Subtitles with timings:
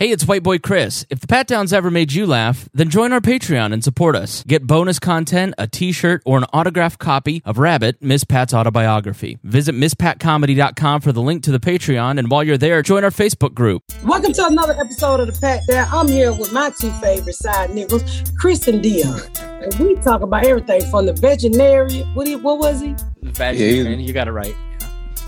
[0.00, 1.04] Hey, it's White Boy Chris.
[1.10, 4.42] If the Pat Downs ever made you laugh, then join our Patreon and support us.
[4.44, 9.38] Get bonus content, a t shirt, or an autographed copy of Rabbit, Miss Pat's autobiography.
[9.44, 13.52] Visit MissPatComedy.com for the link to the Patreon, and while you're there, join our Facebook
[13.52, 13.82] group.
[14.02, 15.86] Welcome to another episode of the Pat Down.
[15.92, 19.20] I'm here with my two favorite side niggas, Chris and Dion.
[19.60, 22.08] And we talk about everything from the veterinarian.
[22.14, 22.96] What, he, what was he?
[23.20, 24.56] Veterinarian, you got it right.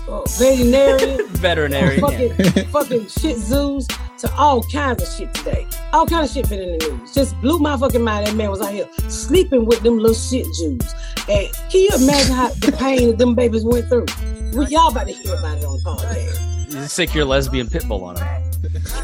[0.07, 1.27] Uh, veterinarian.
[1.27, 2.01] Veterinarian.
[2.01, 3.87] fucking, fucking Shih Tzus
[4.19, 5.67] to all kinds of shit today.
[5.91, 7.13] All kinds of shit been in the news.
[7.13, 8.27] Just blew my fucking mind.
[8.27, 10.93] That man was out here sleeping with them little shit Jews.
[11.29, 14.05] And can you imagine how the pain that them babies went through?
[14.53, 16.73] We, y'all about to hear about it on the podcast.
[16.73, 18.27] You sick your lesbian pit bull on him.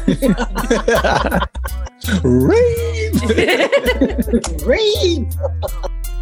[2.24, 3.14] Read.
[4.66, 5.34] Read.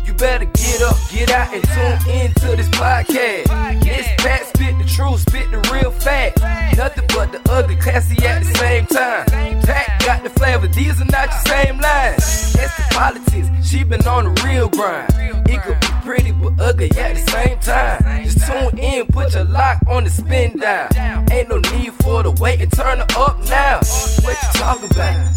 [0.08, 3.82] You better get up, get out, and tune into this podcast.
[3.82, 6.40] This Pat spit the truth, spit the real fact.
[6.78, 9.26] Nothing but the ugly, classy at the same time.
[9.60, 12.54] Pat got the flavor, these are not your same lines.
[12.54, 15.12] That's the politics, she been on the real grind.
[15.46, 18.24] It could be pretty but ugly at the same time.
[18.24, 20.90] Just tune in, put your lock on the spin down.
[21.30, 23.80] Ain't no need for the wait and turn it up now.
[24.24, 25.34] What you talking about?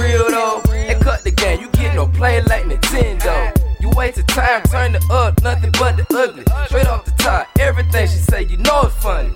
[0.00, 0.62] Real though?
[0.72, 3.69] And cut the game, you get no play like Nintendo.
[3.90, 6.44] You wasted time, turn it up, nothing but the ugly.
[6.66, 9.30] Straight off the top, everything she say, you know it's funny.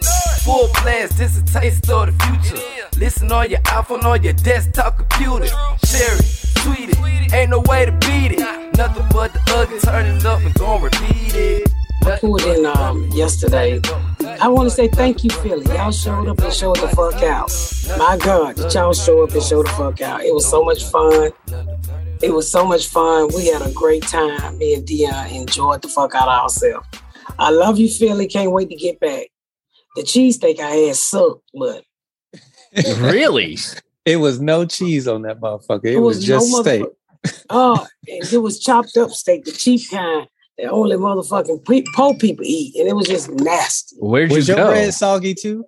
[0.45, 2.63] Full blast, this a taste of the future.
[2.99, 5.47] Listen on your iPhone, on your desktop computer.
[5.87, 8.77] Share it, tweet it, ain't no way to beat it.
[8.77, 11.69] Nothing but the ugly, turn it up and gon' repeat it.
[12.07, 13.81] I pulled in um, yesterday.
[14.41, 15.65] I want to say thank you, Philly.
[15.75, 17.51] Y'all showed up and showed the fuck out.
[17.99, 20.23] My God, did y'all show up and show the fuck out?
[20.23, 21.33] It was so much fun.
[22.25, 23.29] It was so much fun.
[23.37, 24.57] We had a great time.
[24.57, 26.87] Me and Dion enjoyed the fuck out of ourselves.
[27.39, 28.27] I love you, Philly.
[28.27, 29.27] Can't wait to get back.
[29.95, 31.85] The cheesesteak I had sucked, but
[32.99, 33.59] really?
[34.07, 35.85] It was no cheese on that motherfucker.
[35.85, 36.85] It, it was, was just no steak.
[37.51, 42.15] Oh, and it was chopped up steak, the cheap kind that only motherfucking pe- poor
[42.15, 43.97] people eat, and it was just nasty.
[43.99, 44.71] Where'd Was you your go?
[44.71, 45.67] bread soggy too?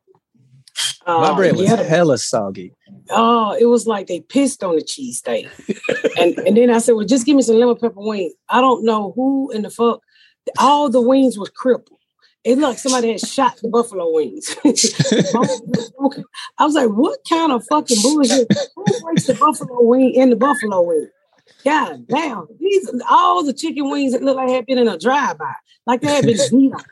[1.06, 2.72] My Uh, bread was yeah, hella soggy.
[3.10, 5.48] Oh, it was like they pissed on the cheesesteak.
[6.18, 8.32] and and then I said, Well, just give me some lemon pepper wings.
[8.48, 10.00] I don't know who in the fuck
[10.58, 11.98] all the wings was crippled.
[12.44, 14.56] It looked like somebody had shot the buffalo wings.
[16.58, 18.46] I was like, what kind of fucking bullshit?
[18.76, 21.08] Who breaks the buffalo wing in the buffalo wing?
[21.64, 22.46] God damn.
[22.60, 25.52] These all the chicken wings that look like had been in a drive-by.
[25.86, 26.84] Like they had been beat on.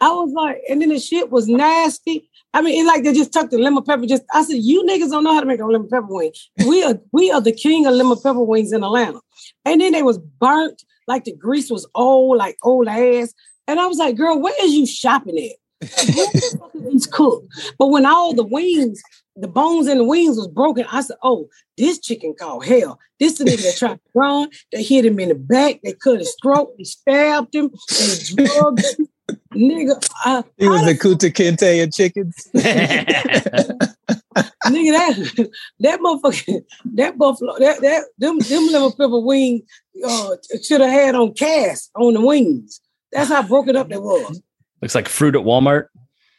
[0.00, 2.28] I was like, and then the shit was nasty.
[2.54, 4.06] I mean, it like they just took the lemon pepper.
[4.06, 6.32] Just I said, you niggas don't know how to make a lemon pepper wing.
[6.66, 9.20] We are we are the king of lemon pepper wings in Atlanta.
[9.64, 13.32] And then they was burnt, like the grease was old, like old ass.
[13.66, 15.56] And I was like, girl, where is you shopping at?
[16.74, 17.46] These cooked?
[17.78, 19.00] But when all the wings,
[19.36, 21.48] the bones in the wings was broken, I said, oh,
[21.78, 22.98] this chicken called hell.
[23.18, 24.48] This the nigga that tried to run.
[24.72, 25.80] They hit him in the back.
[25.82, 26.74] They cut his throat.
[26.76, 27.70] They stabbed him.
[27.88, 29.08] They drugged him.
[29.54, 32.48] Nigga, uh, It was the Kunta Kinte of chickens.
[34.66, 36.62] nigga, that that motherfucker,
[36.94, 39.62] that buffalo, that that them them little pepper wing
[40.04, 42.80] uh, should have had on cast on the wings.
[43.12, 44.40] That's how broken up they was.
[44.80, 45.88] Looks like fruit at Walmart.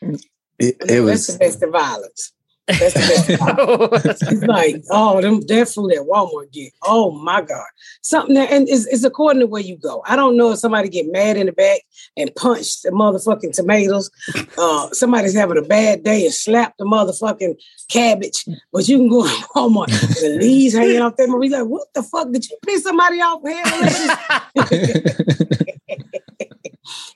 [0.02, 2.34] It, That's it was domestic violence.
[2.68, 4.22] That's domestic violence.
[4.24, 6.72] It's like, oh, them that food at Walmart get.
[6.84, 7.66] Oh my God.
[8.02, 10.02] Something that and it's, it's according to where you go.
[10.06, 11.82] I don't know if somebody get mad in the back
[12.16, 14.10] and punch the motherfucking tomatoes.
[14.56, 17.56] Uh somebody's having a bad day and slap the motherfucking
[17.90, 18.46] cabbage.
[18.72, 19.88] But you can go to Walmart,
[20.22, 21.28] the leaves hanging off there.
[21.42, 22.32] He's like, what the fuck?
[22.32, 23.42] Did you piss somebody off?
[23.46, 24.70] Hell,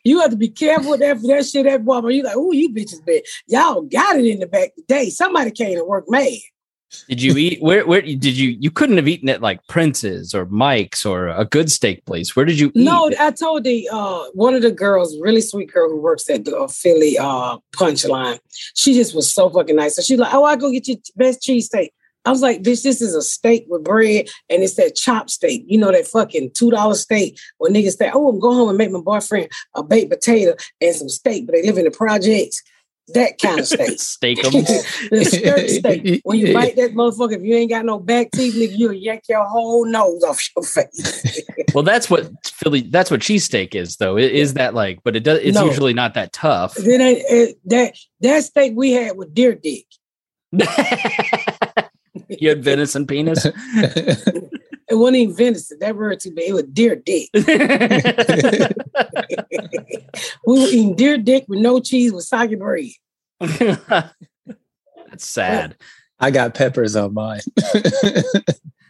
[0.07, 2.16] you have to be careful with that, that shit at Walmart.
[2.16, 3.22] You like, oh, you bitches bad.
[3.47, 5.09] Y'all got it in the back today.
[5.09, 6.40] Somebody came to work mad.
[7.09, 7.62] Did you eat?
[7.62, 7.85] Where?
[7.85, 8.56] Where did you?
[8.59, 12.34] You couldn't have eaten at like Prince's or Mike's or a good steak place.
[12.34, 12.85] Where did you eat?
[12.85, 16.45] No, I told the uh one of the girls, really sweet girl who works at
[16.45, 18.39] the uh, Philly uh punchline.
[18.74, 19.97] She just was so fucking nice.
[19.97, 21.89] So she's like, "Oh, I go get you best cheesesteak."
[22.27, 25.63] I was like, "Bitch, this is a steak with bread, and it's that chop steak.
[25.65, 28.77] You know that fucking two dollar steak where niggas say, "Oh, I'm going home and
[28.77, 32.62] make my boyfriend a baked potato and some steak," but they live in the projects.
[33.13, 33.97] That kind of steak.
[34.00, 36.19] steak skirt steak.
[36.25, 39.23] When you bite that motherfucker, if you ain't got no back teeth, nigga, you'll yank
[39.30, 41.41] your whole nose off your face.
[41.73, 42.81] well, that's what Philly.
[42.81, 44.18] That's what cheesesteak is, though.
[44.18, 45.39] It is that like, but it does.
[45.41, 45.68] It's No.
[45.68, 46.75] usually not that tough.
[46.75, 47.00] Then
[47.68, 49.85] that that steak we had with deer dick.
[52.29, 53.45] You had venison penis.
[54.89, 55.79] It wasn't even venison.
[55.79, 56.45] That word too bad.
[56.47, 57.29] It was deer dick.
[60.45, 62.85] we were eating deer dick with no cheese with soggy bread.
[63.39, 64.15] That's
[65.18, 65.75] sad.
[66.21, 67.41] I got peppers on mine.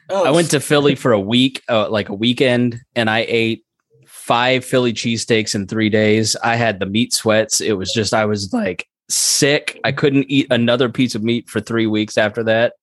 [0.10, 3.66] Oh, I went to Philly for a week, uh, like a weekend, and I ate
[4.06, 6.36] five Philly cheesesteaks in three days.
[6.44, 7.60] I had the meat sweats.
[7.60, 9.80] It was just, I was like sick.
[9.83, 12.74] I couldn't eat another piece of meat for three weeks after that.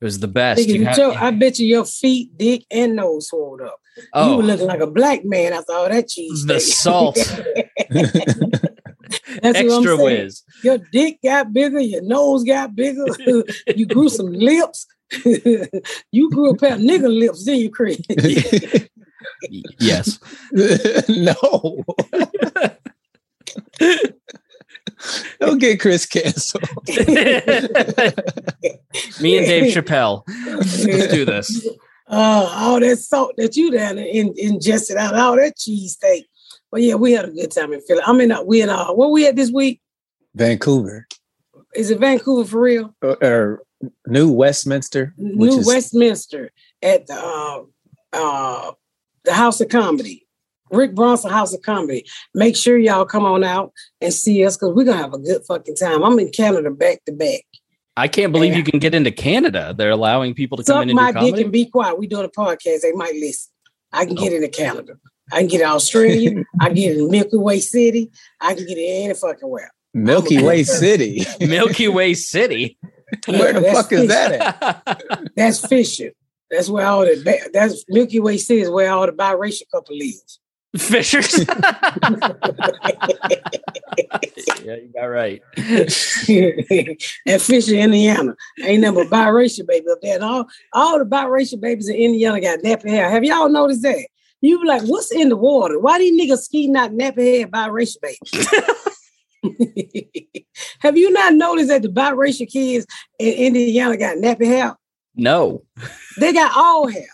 [0.00, 0.60] It was the best.
[0.60, 3.80] Nigga, You you have- joke, I bet you your feet, dick, and nose swelled up.
[3.96, 6.44] You oh, were looking like a black man after all that cheese.
[6.46, 6.74] the steak.
[6.74, 7.16] salt,
[7.90, 10.00] That's what I'm extra saying.
[10.04, 10.42] whiz.
[10.62, 13.06] Your dick got bigger, your nose got bigger,
[13.74, 14.86] you grew some lips.
[16.12, 17.98] you grew a pair of nigga lips, then you Chris.
[19.80, 20.18] Yes.
[21.08, 21.84] no.
[25.40, 26.64] Don't get Chris canceled.
[29.20, 30.22] Me and Dave Chappelle.
[30.46, 31.66] Let's do this.
[32.10, 36.26] Uh, all that salt that you down there in, ingested out all that cheese steak.
[36.70, 38.00] But yeah, we had a good time in Philly.
[38.02, 39.82] I mean, uh, we in uh, where we at this week?
[40.34, 41.06] Vancouver
[41.74, 42.94] Is it Vancouver for real?
[43.02, 43.62] or, or
[44.06, 46.50] New Westminster, which New is Westminster
[46.82, 47.62] at the uh,
[48.14, 48.72] uh,
[49.24, 50.26] the House of Comedy,
[50.70, 52.04] Rick Bronson House of Comedy.
[52.34, 55.42] Make sure y'all come on out and see us because we're gonna have a good
[55.46, 56.02] fucking time.
[56.02, 57.42] I'm in Canada back to back.
[57.96, 59.74] I can't believe you can get into Canada.
[59.76, 61.98] They're allowing people to come Suck in and my do dick and be quiet.
[61.98, 62.82] We doing a podcast.
[62.82, 63.50] They might listen.
[63.92, 64.22] I can Oh.
[64.22, 64.94] get into Canada.
[65.32, 66.44] I can get in Australia.
[66.60, 68.10] I can get in Milky Way City.
[68.40, 69.70] I can get in any fucking where.
[69.94, 71.24] Milky Way City.
[71.40, 72.78] Milky Way City.
[73.26, 75.30] Where the that's fuck is that at?
[75.36, 76.10] That's Fisher.
[76.50, 80.40] That's where all the that's Milky Way City is where all the biracial couple lives.
[80.76, 81.38] Fishers.
[84.62, 85.42] yeah, you got right.
[85.56, 88.36] and Fisher, Indiana.
[88.62, 90.16] Ain't nothing but biracial baby up there.
[90.16, 93.10] And all, all the biracial babies in Indiana got nappy hair.
[93.10, 94.06] Have y'all noticed that?
[94.40, 95.78] You be like, what's in the water?
[95.80, 98.48] Why these niggas ski not nappy hair biracial babies?
[100.80, 102.86] Have you not noticed that the biracial kids
[103.18, 104.76] in Indiana got nappy hair?
[105.14, 105.64] No.
[106.18, 107.08] They got all hair.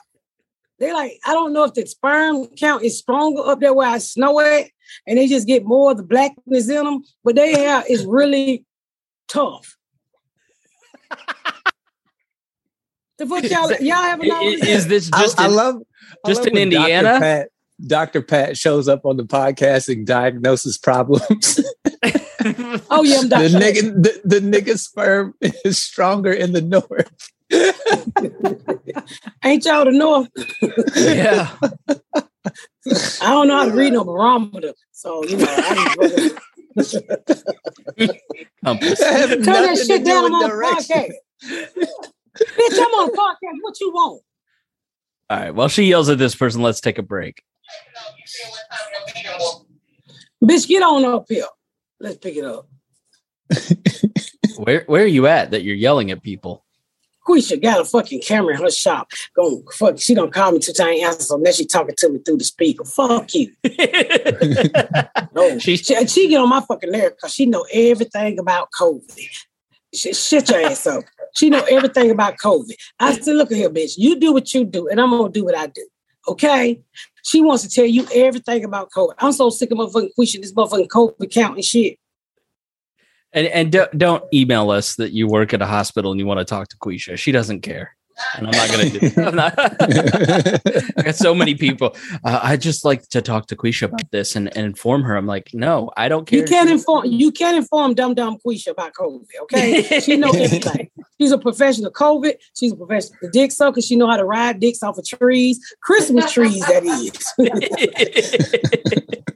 [0.78, 3.98] They like, I don't know if the sperm count is stronger up there where I
[3.98, 4.66] snow at,
[5.06, 8.64] and they just get more of the blackness in them, but their hair is really
[9.28, 9.76] tough.
[13.18, 15.76] the fuck y'all, y'all haven't I- i- Is this just I in- love
[16.24, 16.82] I just love in when Dr.
[16.82, 17.20] Indiana?
[17.20, 17.48] Pat,
[17.86, 18.22] Dr.
[18.22, 21.60] Pat shows up on the podcast and diagnoses problems.
[22.90, 27.32] Oh yeah, I'm the nigga, the, the nigga sperm is stronger in the north.
[29.44, 30.28] Ain't y'all the north?
[30.96, 31.50] yeah.
[33.22, 35.46] I don't know how to read no barometer, so you know.
[35.48, 35.94] I
[36.78, 36.96] just
[38.64, 38.98] Compass.
[38.98, 40.96] That Turn nothing that shit down I'm on the direction.
[40.96, 41.12] podcast.
[42.36, 43.58] Bitch, I'm on the podcast.
[43.62, 44.22] What you want?
[45.30, 45.54] All right.
[45.54, 47.42] While she yells at this person, let's take a break.
[50.42, 51.46] Bitch, get on up here.
[52.00, 52.68] Let's pick it up.
[54.56, 56.63] Where where are you at that you're yelling at people?
[57.26, 59.10] Quisha got a fucking camera in her shop.
[59.34, 62.18] Going fuck, she don't call me two times answer, so now she talking to me
[62.18, 62.84] through the speaker.
[62.84, 63.50] Fuck you.
[65.34, 69.26] No, She- she, she get on my fucking nerve because she know everything about COVID.
[69.94, 71.02] Sh- Shit your ass up.
[71.36, 72.72] She know everything about COVID.
[73.00, 73.94] I said, look at here, bitch.
[73.96, 75.86] You do what you do, and I'm gonna do what I do.
[76.28, 76.80] Okay?
[77.24, 79.14] She wants to tell you everything about COVID.
[79.18, 81.98] I'm so sick of motherfucking Quisha, this motherfucking COVID count and shit.
[83.34, 86.38] And and don't, don't email us that you work at a hospital and you want
[86.38, 87.18] to talk to Quisha.
[87.18, 87.96] She doesn't care.
[88.36, 89.54] And I'm not going to do I'm not-
[90.96, 91.96] I got so many people.
[92.22, 95.16] Uh, I just like to talk to Quisha about this and, and inform her.
[95.16, 96.38] I'm like, no, I don't care.
[96.38, 100.00] You can't inform you can't inform dumb dumb Quisha about COVID, okay?
[100.00, 100.90] She knows everything.
[101.20, 102.34] She's a professional COVID.
[102.56, 103.72] She's a professional dick sucker.
[103.72, 107.34] Because she know how to ride dicks off of trees, Christmas trees, that is.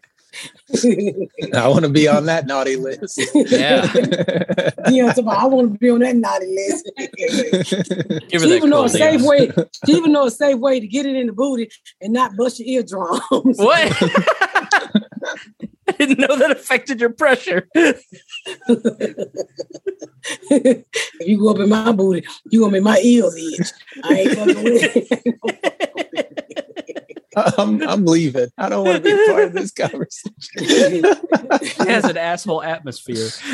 [1.54, 3.20] I want to be on that naughty list.
[3.34, 3.90] Yeah.
[4.90, 6.90] you know, I want to be on that naughty list.
[8.28, 9.26] Give her she even know a safe ass.
[9.26, 9.50] way.
[9.86, 11.70] She even know a safe way to get it in the booty
[12.02, 13.22] and not bust your eardrums.
[13.58, 13.92] What?
[15.88, 17.68] I didn't know that affected your pressure.
[17.74, 18.04] if
[21.20, 23.68] you go up in my booty, you gonna make my ears itch.
[24.04, 25.67] I ain't fucking with it.
[27.58, 28.48] I'm, I'm leaving.
[28.58, 30.32] I don't want to be part of this conversation.
[30.56, 33.28] It has an asshole atmosphere.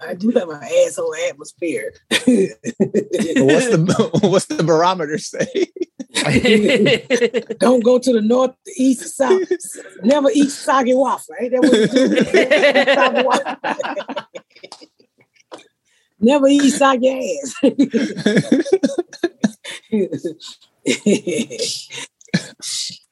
[0.00, 1.92] I do have an asshole atmosphere.
[2.08, 5.66] what's the what's the barometer say?
[7.58, 9.48] Don't go to the north, the east, or south.
[10.02, 11.34] Never eat soggy waffle.
[11.40, 11.88] Ain't that what you
[16.20, 16.20] do?
[16.20, 17.54] Never eat soggy ass.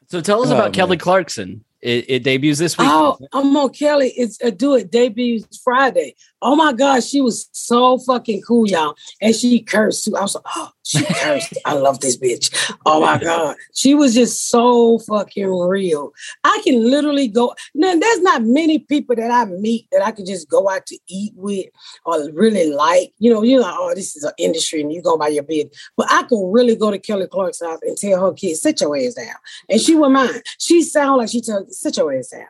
[0.08, 0.96] So tell us Oh, about Kelly.
[0.96, 1.64] Clarkson.
[1.82, 2.88] It, it debuts this week.
[2.90, 4.12] oh, I'm on Kelly.
[4.16, 6.14] It's a do it debuts Friday.
[6.42, 8.94] Oh my God, she was so fucking cool, y'all.
[9.20, 10.16] And she cursed too.
[10.16, 11.54] I was like, oh, she cursed.
[11.64, 12.74] I love this bitch.
[12.86, 13.56] Oh my God.
[13.74, 16.12] She was just so fucking real.
[16.42, 17.54] I can literally go.
[17.74, 20.98] Now, there's not many people that I meet that I could just go out to
[21.08, 21.66] eat with
[22.04, 23.12] or really like.
[23.18, 25.74] You know, you're like, oh, this is an industry and you go by your bid.
[25.96, 28.96] But I could really go to Kelly Clark's house and tell her kids, sit your
[28.96, 29.36] ass down.
[29.68, 30.42] And she wouldn't mind.
[30.58, 32.46] She sound like she told, sit your ass down.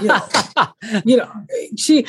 [0.00, 0.26] You know,
[1.04, 1.30] you know,
[1.76, 2.06] she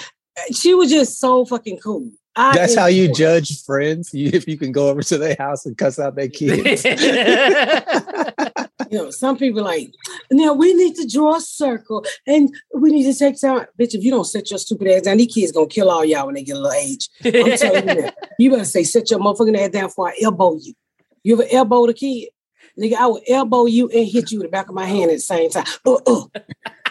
[0.53, 2.09] she was just so fucking cool.
[2.35, 3.17] I That's how you enjoyed it.
[3.17, 4.13] judge friends.
[4.13, 6.85] You, if you can go over to their house and cuss out their kids.
[8.91, 9.93] You know, some people like,
[10.31, 13.65] now we need to draw a circle and we need to take time.
[13.79, 16.25] Bitch, if you don't set your stupid ass down, these kids gonna kill all y'all
[16.25, 17.09] when they get a little age.
[17.23, 18.15] I'm telling you that.
[18.37, 20.73] You better say, set your motherfucking ass down before I elbow you.
[21.23, 22.29] You ever elbow the kid?
[22.79, 25.15] Nigga, I will elbow you and hit you in the back of my hand at
[25.15, 25.65] the same time.
[25.85, 26.25] Uh, uh,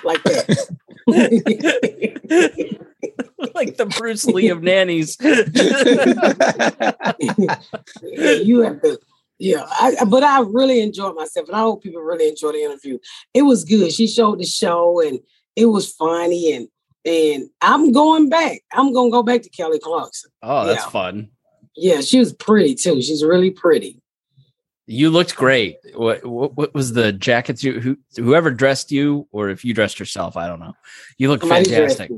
[0.02, 0.76] like that.
[3.54, 5.16] like the Bruce Lee of nannies.
[8.02, 8.98] you have to,
[9.38, 9.64] yeah.
[9.68, 12.98] I, but I really enjoyed myself, and I hope people really enjoyed the interview.
[13.32, 13.92] It was good.
[13.92, 15.18] She showed the show, and
[15.56, 16.68] it was funny, and
[17.04, 18.60] and I'm going back.
[18.72, 20.30] I'm gonna go back to Kelly Clarkson.
[20.42, 20.90] Oh, that's Yeah.
[20.90, 21.28] fun.
[21.76, 23.02] Yeah, she was pretty too.
[23.02, 24.00] She's really pretty.
[24.86, 25.78] You looked great.
[25.94, 29.98] What, what what was the jackets you who whoever dressed you or if you dressed
[29.98, 30.74] yourself, I don't know.
[31.16, 32.10] You look fantastic.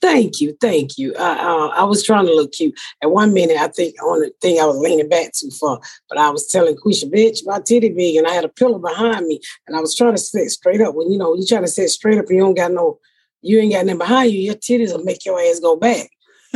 [0.00, 1.12] Thank you, thank you.
[1.14, 2.78] Uh, uh, I was trying to look cute.
[3.02, 6.18] At one minute, I think on the thing I was leaning back too far, but
[6.18, 9.40] I was telling Quisha, bitch, my titty big, and I had a pillow behind me,
[9.66, 10.94] and I was trying to sit straight up.
[10.94, 13.00] When you know you trying to sit straight up, and you don't got no,
[13.42, 14.38] you ain't got nothing behind you.
[14.38, 16.08] Your titties will make your ass go back.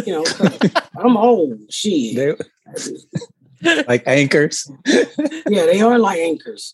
[0.07, 0.25] You know,
[0.97, 1.59] I'm old.
[1.69, 2.15] Shit.
[2.15, 3.03] They-
[3.63, 4.71] like anchors.
[5.49, 6.73] Yeah, they are like anchors.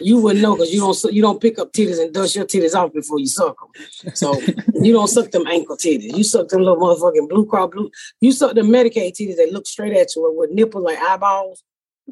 [0.00, 2.74] You wouldn't know because you don't you don't pick up titties and dust your titties
[2.74, 4.14] off before you suck them.
[4.14, 4.40] So
[4.74, 6.16] you don't suck them ankle titties.
[6.16, 7.90] You suck them little motherfucking blue cross blue.
[8.20, 11.62] You suck them Medicaid titties that look straight at you with nipples like eyeballs.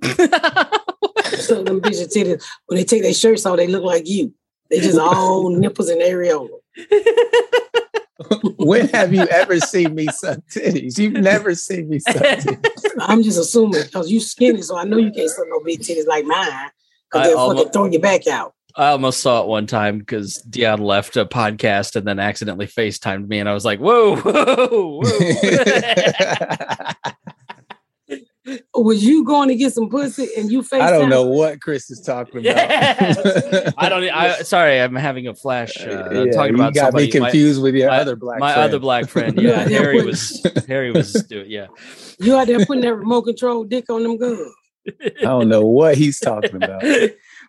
[0.02, 4.34] You suck them bitches titties when they take their shirts off, they look like you.
[4.70, 6.48] They just all nipples and areola.
[8.56, 10.98] when have you ever seen me suck titties?
[10.98, 12.90] You've never seen me suck titties.
[13.00, 16.06] I'm just assuming because you skinny, so I know you can't suck no big titties
[16.06, 16.70] like mine.
[17.10, 18.54] Because they'll almo- fucking throw your back out.
[18.76, 23.28] I almost saw it one time because Dion left a podcast and then accidentally FaceTimed
[23.28, 25.10] me, and I was like, "Whoa, whoa, whoa!"
[28.76, 31.90] Was you going to get some pussy and you face I don't know what Chris
[31.90, 32.44] is talking about.
[32.56, 33.72] Yes.
[33.78, 34.02] I don't.
[34.10, 37.06] I sorry, I'm having a flash uh, Yeah, talking you about got somebody.
[37.06, 38.68] me confused with your my- other black my friend.
[38.68, 39.40] other black friend.
[39.40, 41.50] Yeah, Yeah, yeah, Harry what- was Harry was doing.
[41.50, 41.66] Yeah,
[42.18, 44.40] You out there putting that remote control dick on them guns.
[45.02, 46.82] I don't know what he's talking about.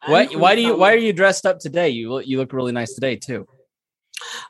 [0.06, 0.28] why?
[0.28, 0.78] Why do you?
[0.78, 1.90] Why are you dressed up today?
[1.90, 2.28] You look.
[2.28, 3.48] You look really nice today too.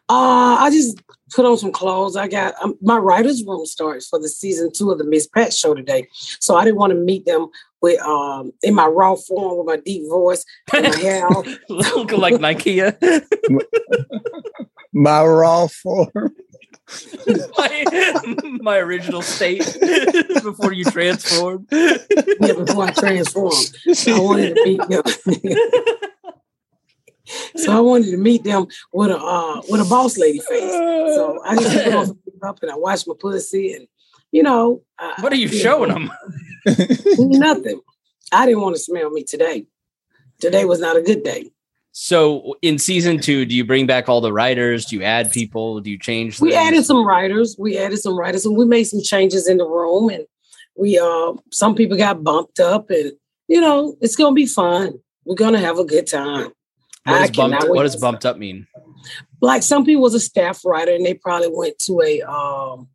[0.10, 1.02] Uh, I just
[1.34, 2.16] put on some clothes.
[2.16, 5.54] I got um, my writers' room starts for the season two of the Miss Pat
[5.54, 6.08] show today,
[6.40, 7.48] so I didn't want to meet them
[7.82, 11.48] with um in my raw form with my deep voice and my hair off.
[11.70, 12.96] Looking like Nikea.
[14.98, 16.10] My raw form.
[17.58, 18.22] my,
[18.62, 19.78] my original state
[20.42, 21.68] before you transformed.
[21.70, 21.98] Yeah,
[22.54, 23.76] before I transformed,
[24.08, 25.04] I wanted to meet them.
[27.56, 30.72] So I wanted to meet them with a uh, with a boss lady face.
[30.72, 33.88] So I just put on some makeup and I washed my pussy and
[34.32, 34.82] you know.
[35.00, 36.12] I- What are you know, showing them?
[37.18, 37.82] Nothing.
[38.32, 39.66] I didn't want to smell me today.
[40.40, 41.52] Today was not a good day.
[41.98, 44.86] So in season two, do you bring back all the writers?
[44.86, 45.80] Do you add people?
[45.80, 46.42] Do you change?
[46.42, 46.68] We things?
[46.68, 47.56] added some writers.
[47.58, 50.10] We added some writers, and we made some changes in the room.
[50.10, 50.26] And
[50.76, 53.14] we, uh, some people got bumped up, and
[53.48, 54.96] you know, it's gonna be fun.
[55.24, 56.52] We're gonna have a good time.
[57.06, 57.70] What does bumped?
[57.70, 58.68] What does bumped up mean?
[59.42, 62.88] Like some people was a staff writer, and they probably went to a um,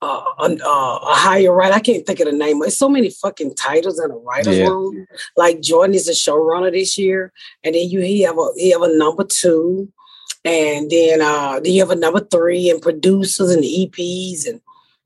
[0.00, 1.74] uh, a, uh, a higher writer.
[1.74, 2.60] I can't think of the name.
[2.60, 4.68] There's so many fucking titles in a writer's Yeah.
[4.68, 5.06] room.
[5.36, 7.32] Like Jordan is a showrunner this year,
[7.64, 9.90] and then you he have a he have a number two,
[10.44, 14.60] and then uh then you have a number three and producers and EPs and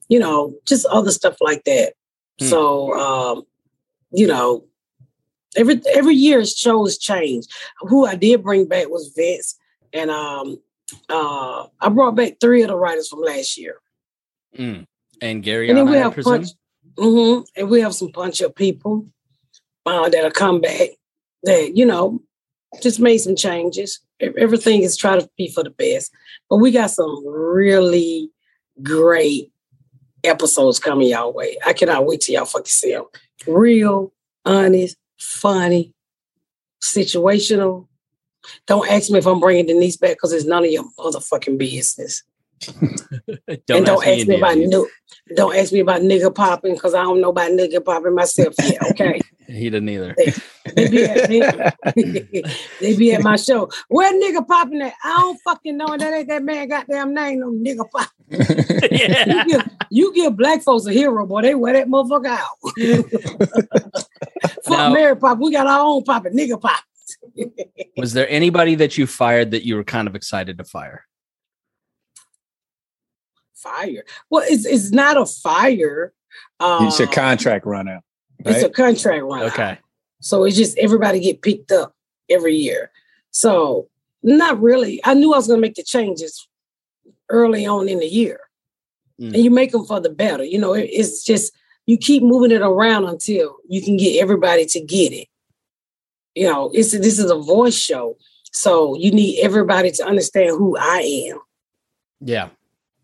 [0.08, 1.94] you know just other stuff like that.
[2.40, 2.46] Hmm.
[2.46, 3.44] So um,
[4.10, 4.64] you know,
[5.56, 7.46] every every year shows change.
[7.80, 9.58] Who I did bring back was Vince,
[9.92, 10.58] and um
[11.08, 13.80] uh I brought back three of the writers from last year.
[14.56, 14.86] Mm.
[15.20, 16.48] And Gary, And then we I have punch,
[16.96, 19.06] hmm and we have some punch up people
[19.86, 20.90] uh, that'll come back.
[21.44, 22.20] That you know,
[22.82, 24.00] just made some changes.
[24.20, 26.12] Everything is trying to be for the best,
[26.50, 28.30] but we got some really
[28.82, 29.52] great
[30.24, 31.56] episodes coming y'all way.
[31.64, 33.04] I cannot wait till y'all fucking see them.
[33.46, 34.12] Real,
[34.44, 35.92] honest, funny,
[36.82, 37.86] situational.
[38.66, 42.22] Don't ask me if I'm bringing Denise back because it's none of your motherfucking business.
[43.66, 44.88] Don't and don't ask me ask me about new.
[45.36, 48.82] Don't ask me about nigga popping because I don't know about nigga popping myself yet.
[48.90, 50.14] Okay, He didn't either.
[50.76, 51.40] they be at they,
[52.80, 53.70] they be at my show.
[53.88, 54.92] Where nigga popping at?
[55.02, 55.86] I don't fucking know.
[55.86, 57.40] And that ain't that man goddamn name.
[57.40, 58.10] No nigga pop.
[58.28, 59.24] yeah.
[59.26, 61.40] You give, you give black folks a hero, boy.
[61.40, 64.06] They wear that motherfucker out.
[64.68, 65.38] Fuck Now- Mary Pop.
[65.38, 66.82] We got our own popping nigga pop.
[67.96, 71.04] Was there anybody that you fired that you were kind of excited to fire?
[73.54, 74.04] Fire.
[74.30, 76.12] Well, it's it's not a fire.
[76.60, 78.02] Uh, It's a contract run out.
[78.40, 79.40] It's a contract run.
[79.42, 79.52] Out.
[79.52, 79.78] Okay.
[80.20, 81.94] So it's just everybody get picked up
[82.28, 82.90] every year.
[83.30, 83.88] So
[84.22, 85.00] not really.
[85.04, 86.46] I knew I was going to make the changes
[87.30, 88.40] early on in the year,
[89.20, 89.34] Mm.
[89.34, 90.44] and you make them for the better.
[90.44, 91.52] You know, it- it's just
[91.88, 95.26] you keep moving it around until you can get everybody to get it.
[96.34, 98.16] You know, it's this is a voice show,
[98.52, 101.38] so you need everybody to understand who I am
[102.20, 102.50] Yeah.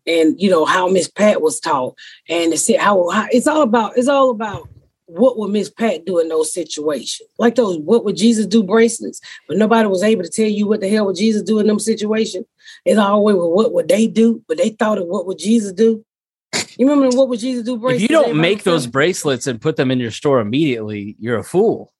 [0.05, 1.95] and you know how Miss Pat was taught,
[2.29, 3.97] and to see how, how it's all about.
[3.97, 4.69] It's all about
[5.07, 9.19] what would Miss Pat do in those situations, like those "What would Jesus do" bracelets,
[9.47, 11.79] but nobody was able to tell you what the hell would Jesus do in them
[11.79, 12.45] situations.
[12.85, 16.04] It's always with what would they do, but they thought of what would Jesus do.
[16.77, 18.03] You remember what would Jesus do bracelets?
[18.03, 18.91] If you don't make those selling?
[18.91, 21.93] bracelets and put them in your store immediately, you're a fool.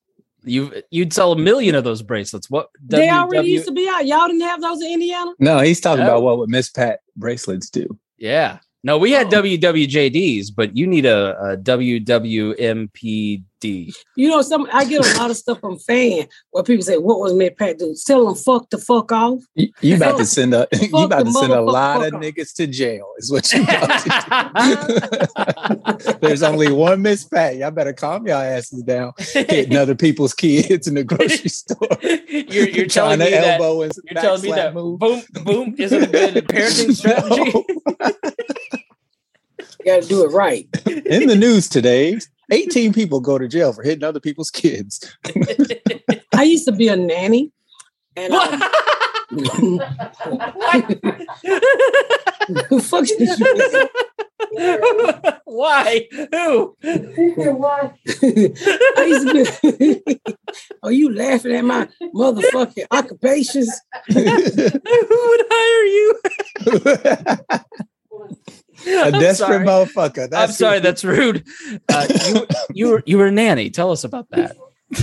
[0.44, 2.50] You you'd sell a million of those bracelets.
[2.50, 4.06] What they WW already used to be out.
[4.06, 5.32] Y'all didn't have those in Indiana.
[5.40, 6.12] No, he's talking No.
[6.12, 7.98] about what would Miss Pat bracelets do.
[8.18, 8.60] Yeah.
[8.84, 9.42] No, we had Oh.
[9.42, 11.58] WWJDs, but you need a, a
[13.66, 13.94] WWMPD.
[14.16, 17.20] You know, some I get a lot of stuff from fan where people say, "What
[17.20, 19.40] was Miss Pat do?" Tell them fuck the fuck off.
[19.56, 22.22] You, you about to send a you about to send a lot of fuck off.
[22.22, 24.10] niggas to jail is what you about to
[26.12, 26.20] do.
[26.22, 27.58] There's only one Miss Pat.
[27.58, 29.14] Y'all better calm your asses down.
[29.18, 31.78] Hitting other people's kids in the grocery store.
[32.02, 35.00] you're, you're telling me Trying to that elbow and you're telling me that move.
[35.00, 37.52] boom boom isn't a good parenting strategy.
[39.80, 40.68] You got to do it right.
[40.88, 42.18] In the news today,
[42.52, 45.16] 18 people go to jail for hitting other people's kids.
[46.36, 47.52] I used to be a nanny,
[48.16, 48.34] and
[52.70, 53.90] who fuck did you?
[55.46, 56.08] Why?
[56.12, 56.78] Who?
[56.84, 56.98] I
[59.08, 60.02] used to be.
[60.26, 60.34] Are
[60.84, 63.72] oh, you laughing at my motherfucking occupations?
[64.08, 66.22] Who would hire you?
[68.88, 69.66] A I'm desperate sorry.
[69.66, 70.34] motherfucker.
[70.34, 71.46] I'm sorry, that's rude.
[71.90, 73.70] Uh, you, you were you were a nanny.
[73.70, 74.56] Tell us about that.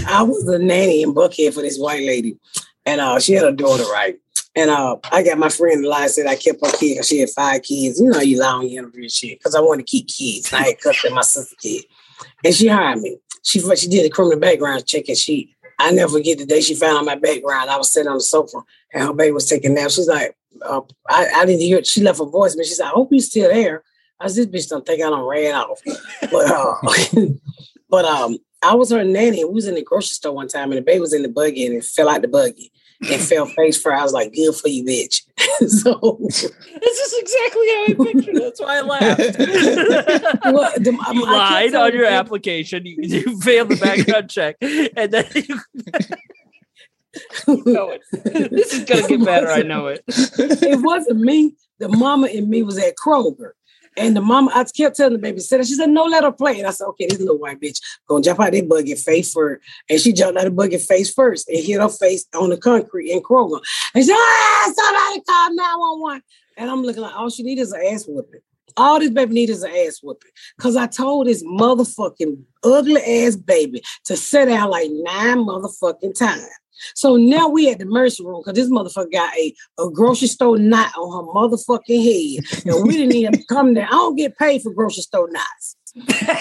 [0.07, 2.37] I was a nanny in Buckhead for this white lady,
[2.87, 4.17] and uh, she had a daughter, right?
[4.55, 7.31] And uh, I got my friend lie said I kept her kid 'cause she had
[7.31, 8.01] five kids.
[8.01, 10.53] You know, you lie on your interview and shit because I wanted to keep kids.
[10.53, 11.85] I had cut them my sister kid,
[12.45, 13.17] and she hired me.
[13.43, 16.75] She she did a criminal background check, and she I never forget the day she
[16.75, 17.71] found out my background.
[17.71, 18.59] I was sitting on the sofa,
[18.93, 19.95] and her baby was taking naps.
[19.95, 21.83] She's like, uh, I, I didn't hear.
[21.85, 23.83] She left a voice, but she's like, "I hope you still there."
[24.21, 25.81] I said, "This bitch don't think I don't ran off."
[26.31, 27.27] But uh,
[27.91, 29.45] but um, I was her nanny.
[29.45, 31.67] We was in the grocery store one time, and the baby was in the buggy,
[31.67, 32.71] and it fell out the buggy
[33.11, 33.99] and fell face first.
[34.01, 35.23] I was like, "Good for you, bitch."
[35.69, 38.43] so, This is exactly how I pictured it.
[38.43, 39.19] That's why I laughed.
[40.53, 42.87] well, the, I- you I lied on your application.
[42.87, 45.61] You, you failed the background check, and then you
[47.67, 48.03] know it.
[48.51, 49.49] This is gonna get better.
[49.49, 50.05] I know it.
[50.09, 51.55] it wasn't me.
[51.79, 53.53] The mama and me was at Kroger.
[53.97, 56.59] And the mama, I kept telling the babysitter, she said, no, let her play.
[56.59, 59.33] And I said, okay, this little white bitch gonna jump out of that buggy face
[59.33, 59.63] first.
[59.91, 62.57] And she jumped out of the buggy face first and hit her face on the
[62.57, 63.61] concrete in Kroger.
[63.95, 66.23] And she said, ah, somebody call 911.
[66.57, 68.41] And I'm looking like, all she needs is an ass whooping.
[68.77, 70.31] All this baby needs is an ass whooping.
[70.59, 76.49] Cause I told this motherfucking ugly ass baby to sit down like nine motherfucking times.
[76.95, 80.59] So now we at the mercy room because this motherfucker got a, a grocery store
[80.59, 82.45] knot on her motherfucking head.
[82.67, 83.87] And we didn't even come there.
[83.87, 85.77] I don't get paid for grocery store knots.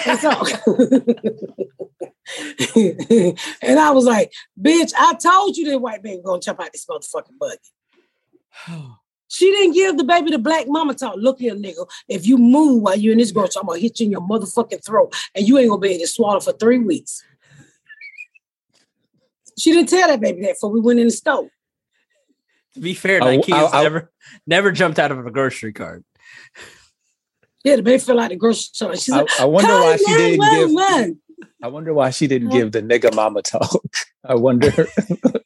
[0.04, 0.46] That's all.
[3.62, 6.86] and I was like, bitch, I told you that white baby gonna jump out this
[6.86, 7.58] motherfucking buggy.
[9.32, 11.14] She didn't give the baby the black mama talk.
[11.16, 11.88] Look here, nigga.
[12.06, 14.84] If you move while you're in this grocery, I'm gonna hit you in your motherfucking
[14.84, 17.24] throat, and you ain't gonna be able to swallow for three weeks.
[19.62, 21.48] She didn't tell that baby that before we went in the store.
[22.74, 24.10] To be fair, I- Nike I- has I- never
[24.44, 26.04] never jumped out of a grocery cart.
[27.64, 28.96] Yeah, the baby fell out the grocery store.
[28.96, 30.70] She's I, like, I wonder why she didn't give.
[30.72, 31.20] 911.
[31.62, 33.80] I wonder why she didn't give the nigga mama talk.
[34.24, 34.88] I wonder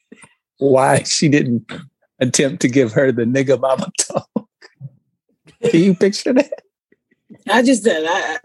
[0.57, 1.71] why she didn't
[2.19, 4.29] attempt to give her the nigga mama talk.
[5.63, 6.63] Can you picture that?
[7.47, 8.39] I just said, I,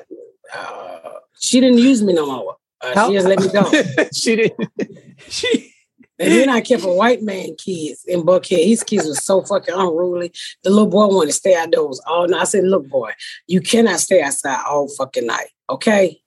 [0.54, 2.56] uh, she didn't use me no more.
[2.82, 4.08] Uh, How- she just let me go.
[4.12, 4.68] she didn't.
[5.28, 5.72] She
[6.18, 8.64] And then I kept a white man kids in Buckhead.
[8.66, 10.32] His kids was so fucking unruly.
[10.62, 12.40] The little boy wanted to stay outdoors all night.
[12.40, 13.12] I said, look, boy,
[13.46, 15.48] you cannot stay outside all fucking night.
[15.70, 16.20] Okay.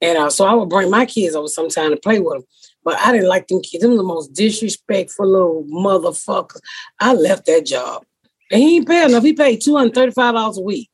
[0.00, 2.44] And uh, so I would bring my kids over sometime to play with them.
[2.84, 3.82] But I didn't like them kids.
[3.82, 6.60] Them the most disrespectful little motherfuckers.
[6.98, 8.04] I left that job.
[8.50, 9.22] And he ain't pay enough.
[9.22, 10.90] He paid $235 a week.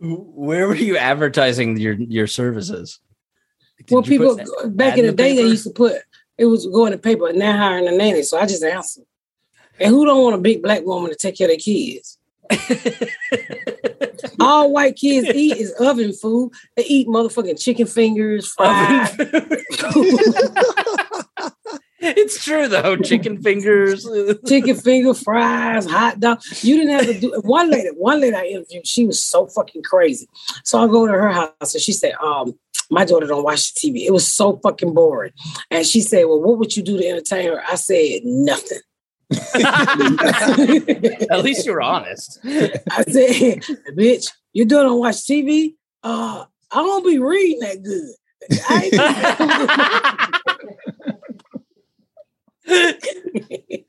[0.00, 3.00] Where were you advertising your your services?
[3.90, 5.96] Well, people back in the day they used to put
[6.36, 8.22] it was going to paper and now hiring a nanny.
[8.22, 9.04] So I just answered.
[9.80, 12.18] And who don't want a big black woman to take care of their kids?
[14.40, 16.52] All white kids eat is oven food.
[16.76, 19.16] They eat motherfucking chicken fingers, fries.
[22.00, 22.96] it's true though.
[22.96, 24.08] Chicken fingers.
[24.46, 26.40] chicken finger fries, hot dog.
[26.62, 29.82] You didn't have to do one lady, one lady I interviewed, she was so fucking
[29.82, 30.28] crazy.
[30.64, 32.58] So I go to her house and she said, um,
[32.90, 34.06] my daughter don't watch the TV.
[34.06, 35.32] It was so fucking boring.
[35.70, 37.62] And she said, Well, what would you do to entertain her?
[37.68, 38.80] I said, nothing.
[41.30, 42.38] At least you're honest.
[42.44, 43.62] I said,
[43.94, 45.74] bitch, you don't watch TV?
[46.02, 48.14] Uh, I don't be reading that good.
[52.68, 53.82] I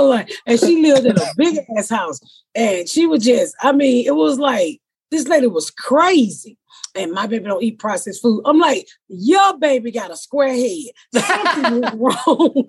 [0.00, 2.20] was like, and she lived in a big ass house,
[2.54, 6.58] and she was just, I mean, it was like this lady was crazy.
[6.94, 8.42] And my baby don't eat processed food.
[8.46, 10.92] I'm like, your baby got a square head.
[11.14, 12.64] Something is wrong.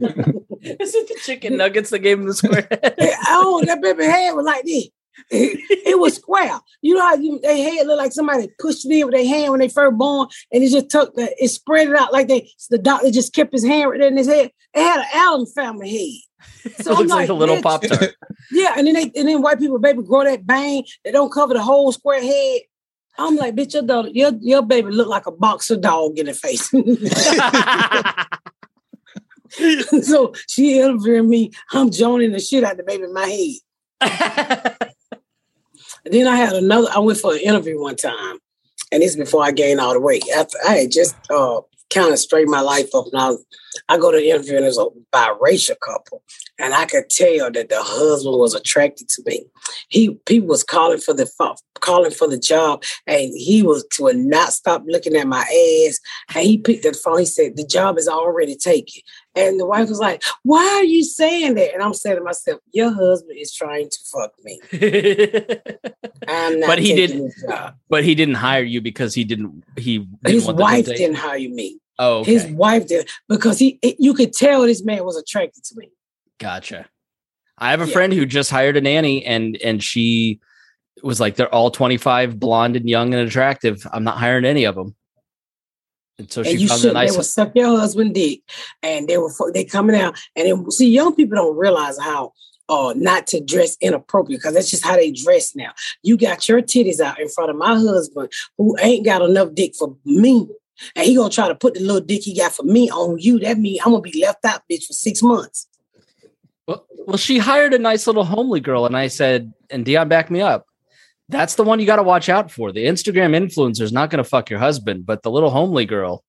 [0.61, 2.95] Is it the chicken nuggets that gave him the square head?
[3.27, 4.89] oh, that baby head was like this.
[5.29, 6.59] It, it was square.
[6.81, 9.51] You know how you, they head look like somebody pushed it in with their hand
[9.51, 12.49] when they first born, and it just took the, it spread it out like they
[12.69, 14.51] the doctor just kept his hand right there in his head.
[14.73, 16.21] It had an Allen family head.
[16.65, 18.15] it looks like, a little pop tart.
[18.51, 20.85] Yeah, and then they and then white people baby grow that bang.
[21.03, 22.61] They don't cover the whole square head.
[23.19, 26.35] I'm like, bitch, your daughter, your, your baby look like a boxer dog in the
[26.35, 26.69] face.
[30.03, 31.51] so she interviewing me.
[31.71, 33.59] I'm joning the shit out the baby in my
[34.01, 34.93] head.
[36.13, 36.87] Then I had another.
[36.93, 38.39] I went for an interview one time,
[38.91, 40.25] and this before I gained all the weight.
[40.35, 43.33] After I had just uh, kind of straightened my life up, and I,
[43.93, 46.23] I go to the interview, and there's a biracial couple,
[46.59, 49.45] and I could tell that the husband was attracted to me.
[49.89, 51.29] He people was calling for the
[51.79, 55.41] calling for the job, and he was would not stop looking at my
[55.87, 55.99] ass.
[56.35, 57.19] And he picked up the phone.
[57.19, 59.01] He said, "The job is already taken."
[59.35, 62.59] And the wife was like, "Why are you saying that?" And I'm saying to myself,
[62.71, 64.59] "Your husband is trying to fuck me.
[66.27, 67.33] I'm not." But he didn't-
[67.89, 69.63] but he didn't hire you because he didn't.
[69.77, 71.79] He didn't His wife didn't hire me.
[71.99, 72.33] Oh, okay.
[72.33, 73.79] His wife did because he.
[73.81, 75.89] It, you could tell this man was attracted to me.
[76.39, 76.87] Gotcha.
[77.57, 77.93] I have a Yeah.
[77.93, 80.39] friend who just hired a nanny and and she
[81.03, 83.85] was like they're all 25 blonde and young and attractive.
[83.91, 84.95] I'm not hiring any of them.
[86.19, 86.93] And so and she you found a should.
[86.93, 88.41] nice They would suck your husband dick,
[88.81, 90.19] and they were they coming out.
[90.35, 92.33] And then see, young people don't realize how
[92.69, 95.71] uh not to dress inappropriate because that's just how they dress now.
[96.03, 99.75] You got your titties out in front of my husband who ain't got enough dick
[99.75, 100.47] for me.
[100.95, 103.39] And he gonna try to put the little dick he got for me on you.
[103.39, 105.67] That mean I'm gonna be left out, bitch, for six months.
[106.67, 110.29] Well, well, she hired a nice little homely girl, and I said, and Dion backed
[110.31, 110.65] me up.
[111.29, 112.71] That's the one you got to watch out for.
[112.71, 116.23] The Instagram influencer is not going to fuck your husband, but the little homely girl,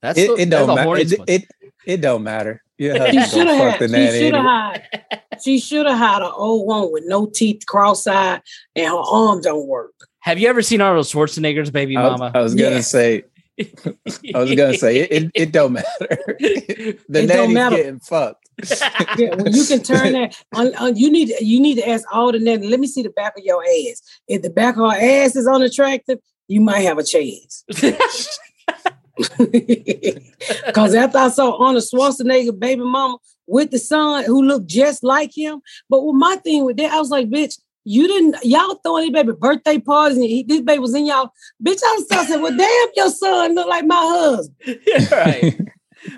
[0.00, 0.84] that's It, the, it don't the matter.
[0.86, 1.44] horny It, it
[1.86, 2.62] it don't matter.
[2.78, 3.90] Your She should have had.
[3.90, 4.82] She should have had.
[5.44, 8.40] She should have had an old one with no teeth, cross-eyed,
[8.74, 9.92] and her arms don't work.
[10.20, 12.32] Have you ever seen Arnold Schwarzenegger's Baby I was, Mama?
[12.34, 12.80] I was gonna Yeah.
[12.80, 13.24] say.
[14.34, 15.12] I was gonna say it.
[15.12, 15.86] It, it don't matter.
[16.00, 17.76] the It don't nanny's matter.
[17.76, 18.41] getting fucked.
[19.18, 22.32] Yeah, when you can turn that on, on, you need you need to ask all
[22.32, 22.68] the nanny.
[22.68, 24.02] Let me see the back of your ass.
[24.28, 27.64] If the back of her ass is unattractive, you might have a chance.
[30.66, 35.36] Because after I saw Arnold Schwarzenegger baby mama with the son who looked just like
[35.36, 39.04] him, but with my thing with that, I was like, bitch, you didn't y'all throwing
[39.04, 41.30] his baby birthday parties and he, this baby was in y'all.
[41.64, 44.80] Bitch, I was said, well, damn, your son look like my husband.
[44.86, 45.60] Yeah, right.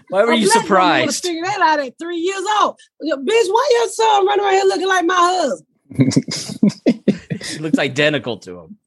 [0.08, 1.22] Why were A you black woman would've surprised?
[1.24, 2.78] Figured that out at three years old.
[3.02, 5.66] Bitch, why your son running around here looking like my husband?
[7.60, 8.78] Looks identical to him.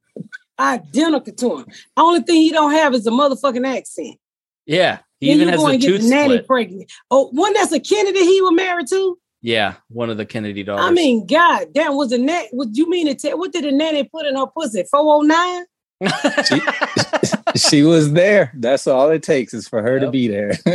[0.60, 1.66] Identical to him.
[1.96, 4.18] Only thing he don't have is a motherfucking accent.
[4.66, 5.00] Yeah.
[5.20, 6.48] He Then even you has go the get tooth the nanny split.
[6.48, 6.92] pregnant.
[7.10, 9.18] Oh, one that's a Kennedy he was married to.
[9.42, 10.86] Yeah, one of the Kennedy daughters.
[10.86, 12.48] I mean, God damn, was the net?
[12.52, 13.38] What you mean to tell?
[13.38, 14.84] What did the nanny put in her pussy?
[14.90, 15.66] Four oh nine.
[17.70, 18.52] she was there.
[18.56, 20.54] That's all it takes is for her to be there.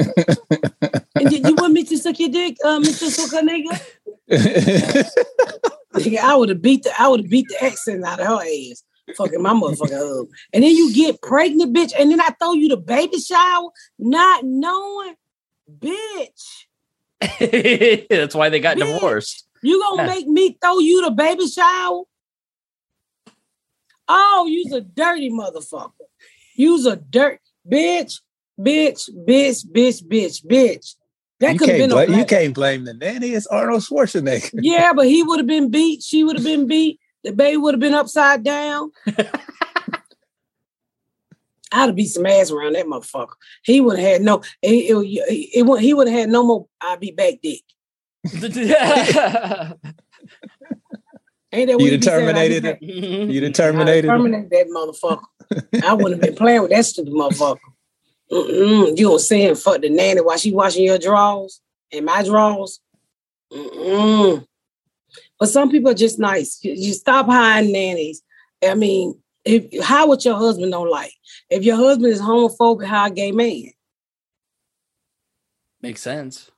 [1.15, 3.81] And did you want me to suck your dick, uh, Mister Sucker nigga?
[5.95, 8.41] Nigga, I would have beat the I would have beat the accent out of her
[8.41, 8.83] ass.
[9.17, 10.27] Fucking my motherfucking hub.
[10.53, 13.69] And then you get pregnant, bitch, and then I throw you the baby shower,
[13.99, 15.15] not knowing.
[15.79, 16.65] bitch.
[18.11, 18.93] That's why they got Bitch.
[18.95, 19.47] divorced.
[19.63, 20.09] You gonna Yeah.
[20.09, 22.03] make me throw you the baby shower?
[24.09, 25.93] Oh, you's a dirty motherfucker.
[26.63, 28.21] You's a dirt bitch,
[28.57, 30.95] bitch, bitch, bitch, bitch, bitch.
[31.41, 33.31] That could have been a you can't blame the nanny.
[33.31, 34.53] It's Arnold Schwarzenegger.
[34.63, 36.05] Yeah, but he would have been beat.
[36.05, 37.01] She would have been beat.
[37.25, 38.93] The baby would have been upside down.
[41.73, 43.35] I'd have beat some ass around that motherfucker.
[43.65, 44.43] He would have had no.
[44.63, 46.69] It, it, it, he would have had no more.
[46.81, 47.63] I'd be back dick.
[51.55, 52.21] Ain't that what You he be saying?
[52.21, 52.83] Terminated it.
[52.83, 54.13] You you the Terminator.
[54.13, 55.25] I terminate that motherfucker.
[55.85, 57.59] I wouldn't have been playing with that stupid motherfucker.
[58.31, 58.99] Mm-mm.
[58.99, 61.61] You don't saying fuck the nanny while she washing your drawers
[61.93, 62.81] and my drawers.
[63.53, 64.47] Mm-mm.
[65.39, 66.59] But some people are just nice.
[66.63, 68.23] You, you stop hiring nannies.
[68.65, 71.13] I mean, if how what your husband don't like.
[71.51, 73.73] If your husband is homophobic, hire a gay man.
[75.83, 76.51] Makes sense.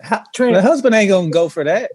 [0.00, 1.90] How- Trans- the husband ain't gonna go for that.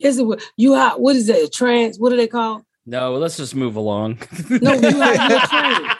[0.00, 0.74] Is it you?
[0.74, 1.52] Hire, what is that?
[1.52, 1.98] Trans?
[1.98, 2.64] What do they call?
[2.84, 4.18] No, let's just move along.
[4.50, 5.96] No, you hire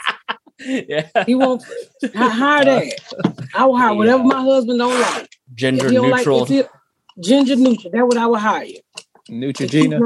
[0.65, 1.25] you're yeah.
[1.27, 1.63] He won't
[2.15, 3.49] hi- hire that.
[3.55, 5.29] I will hire whatever my husband don't like.
[5.55, 6.41] Gender don't neutral.
[6.41, 6.65] like, if you,
[7.21, 8.81] ginger neutral, that's what I would hire you.
[9.31, 9.99] Neutrogena.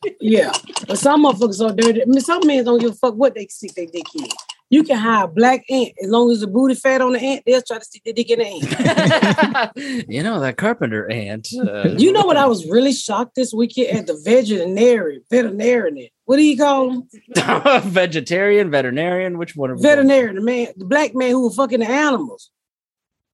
[0.20, 0.52] Yeah,
[0.88, 2.00] but some motherfuckers are dirty.
[2.00, 4.26] I mean, some men don't give a fuck what they stick their dick in.
[4.70, 7.42] You can hire a black ant as long as the booty fat on the ant,
[7.46, 10.08] they'll try to see their dick in the ant.
[10.08, 11.48] you know that carpenter ant.
[11.54, 12.36] Uh, You know what?
[12.36, 15.22] I was really shocked this weekend at the veterinarian.
[15.30, 16.08] Veterinarian.
[16.24, 17.08] What do you call him?
[17.82, 19.38] vegetarian, veterinarian.
[19.38, 19.70] Which one?
[19.70, 19.82] Are going?
[19.82, 20.36] Veterinarian.
[20.36, 22.50] The man, the black man who was fucking the animals.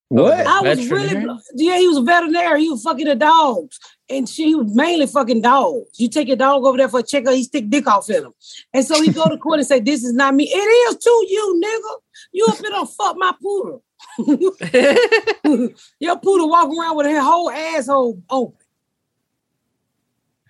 [0.09, 0.45] What?
[0.45, 2.61] I was really, yeah, he was a veterinarian.
[2.61, 3.79] He was fucking the dogs,
[4.11, 5.99] and she was mainly fucking dogs.
[5.99, 8.33] You take your dog over there for a checkup, he stick dick off in him,
[8.75, 10.45] and so he go to court and say, "This is not me.
[10.45, 12.01] It is to you, nigga.
[12.33, 13.83] You up here to fuck my poodle.
[16.01, 18.59] Your poodle walking around with her whole asshole open.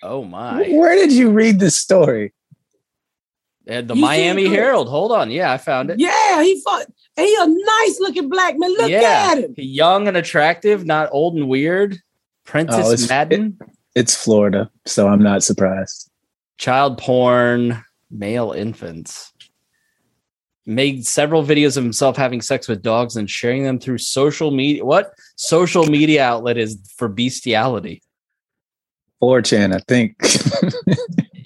[0.03, 0.69] oh my!
[0.71, 2.33] Where did you read this story?
[3.67, 4.57] And the You Miami see it?
[4.57, 4.89] Herald.
[4.89, 5.31] Hold on.
[5.31, 6.01] Yeah, I found it.
[6.01, 6.87] Yeah, he fuck.
[7.17, 8.71] And he a nice looking black man.
[8.73, 9.55] Look yeah, at him.
[9.57, 12.01] young and attractive, not old and weird.
[12.51, 13.57] Princess Oh, it's- Madden,
[13.95, 16.11] It's Florida, so I'm not surprised.
[16.59, 19.33] child porn, male infants.
[20.67, 24.85] Made several videos of himself having sex with dogs and sharing them through social media.
[24.85, 28.03] What social media outlet is for bestiality?
[29.23, 30.17] 4chan, I think.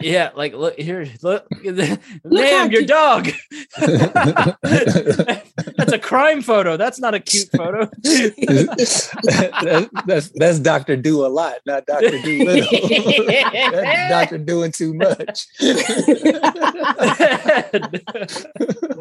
[0.01, 1.71] Yeah, like look here, look, how
[2.25, 3.31] ma'am, your cute- dog.
[5.95, 6.77] that's a crime photo.
[6.77, 7.87] That's not a cute photo.
[8.03, 13.27] That- that's that's Doctor Do a lot, not Doctor Do little.
[13.27, 15.47] that's Doctor doing too much.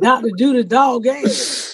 [0.02, 0.30] Dr.
[0.38, 1.24] Do the dog game.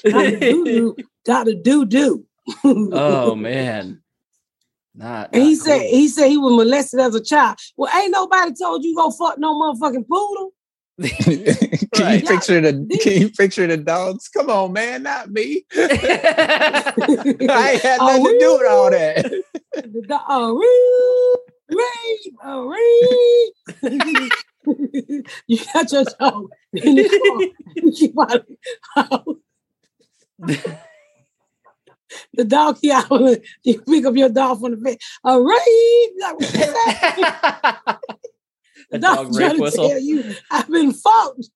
[0.03, 0.39] Dr.
[0.39, 0.95] Do do.
[1.25, 1.53] Dr.
[1.61, 2.25] Do do.
[2.63, 4.01] oh man,
[4.95, 5.29] not.
[5.33, 7.57] And he not said he said he was molested as a child.
[7.77, 10.53] Well, ain't nobody told you go fuck no motherfucking poodle.
[10.99, 12.21] Can Right.
[12.21, 14.27] you picture the can you picture the dogs?
[14.27, 15.65] Come on, man, not me.
[15.75, 16.93] I
[17.81, 19.25] had nothing to do with all that.
[19.75, 20.57] The dog, oh,
[21.69, 23.53] ree, ree, oh, ree.
[25.47, 27.41] you got your dog in the car.
[27.75, 28.47] You keep out-
[32.33, 33.41] the dog yowling.
[33.63, 34.97] You pick up your dog from the bed.
[35.23, 36.11] Oh, ree.
[38.91, 38.91] Like, what's that?
[38.91, 39.89] A The dog dog trying rape to whistle.
[39.89, 41.49] tell you I've been fucked.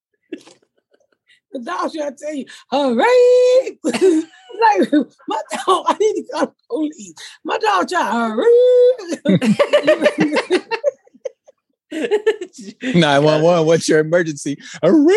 [1.51, 3.77] The dog trying to tell you, hooray!
[3.83, 4.91] like
[5.27, 7.13] my dog, I need to call the police.
[7.43, 8.47] My dog trying, hooray!
[12.95, 13.65] Nine one one.
[13.67, 14.57] What's your emergency?
[14.83, 15.15] Hooray!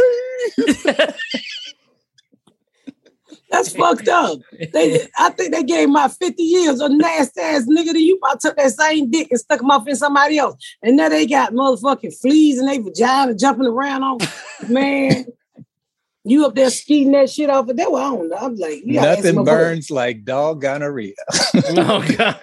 [3.51, 4.39] That's fucked up.
[4.73, 8.19] They, I think they gave my 50 years of nasty ass nigga to you.
[8.25, 10.57] I took that same dick and stuck him off in somebody else.
[10.83, 14.19] And now they got motherfucking fleas in their vagina jumping around on.
[14.69, 15.27] Man,
[16.25, 17.91] you up there skeeting that shit off of that?
[17.91, 18.37] Well, I don't know.
[18.37, 19.51] I'm like, you gotta Nothing my boy.
[19.51, 21.15] burns like dog gonorrhea.
[21.55, 22.41] oh god.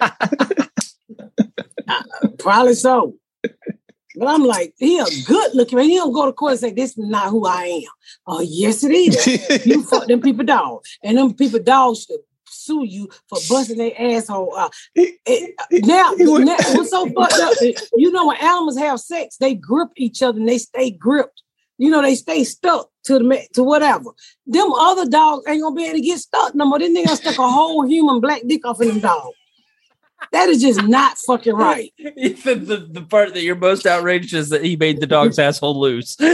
[1.86, 2.02] Uh,
[2.38, 3.14] probably so.
[4.16, 5.88] But I'm like, he a good looking man.
[5.88, 7.92] He don't go to court and say, this is not who I am.
[8.26, 9.66] Oh, yes, it is.
[9.66, 10.84] you fuck them people dog.
[11.02, 14.72] And them people dogs should sue you for busting their asshole out.
[14.94, 17.54] It- now, now, what's so fucked up?
[17.60, 21.42] Eh, you know, when animals have sex, they grip each other and they stay gripped.
[21.76, 24.10] You know, they stay stuck to the to whatever.
[24.46, 26.78] Them other dogs ain't gonna be able to get stuck no more.
[26.78, 29.36] This nigga stuck a whole human black dick off in them dogs.
[30.32, 31.92] That is just not fucking right.
[31.98, 35.78] the, the, the part that you're most outraged is that he made the dog's asshole
[35.78, 36.16] loose.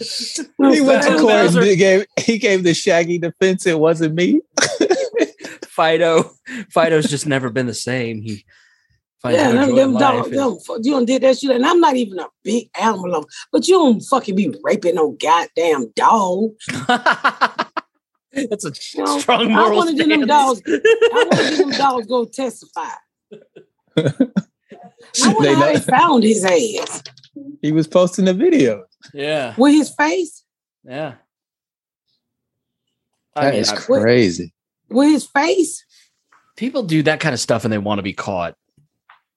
[0.00, 3.66] He went to court and he gave he gave the shaggy defense.
[3.66, 4.40] It wasn't me.
[5.66, 6.30] Fido,
[6.72, 8.20] Fido's just never been the same.
[8.20, 8.44] He
[9.20, 10.36] finds Yeah, no them, joy them in dogs, life.
[10.36, 11.50] them, fu- you done did that shit.
[11.50, 15.12] And I'm not even a big animal lover, but you don't fucking be raping no
[15.12, 16.50] goddamn dog.
[18.50, 20.60] That's a You know, strong I want to get them stance.
[20.60, 20.62] dogs.
[20.66, 22.90] I want to get them dogs go testify.
[23.96, 27.02] I wonder They how know- they found his ass
[27.62, 28.84] He was posting the video.
[29.14, 30.44] Yeah, with his face.
[30.84, 31.14] yeah.
[33.36, 34.52] I mean, is crazy.
[34.88, 35.84] With his face.
[36.56, 38.56] people do that kind of stuff and they want to be caught.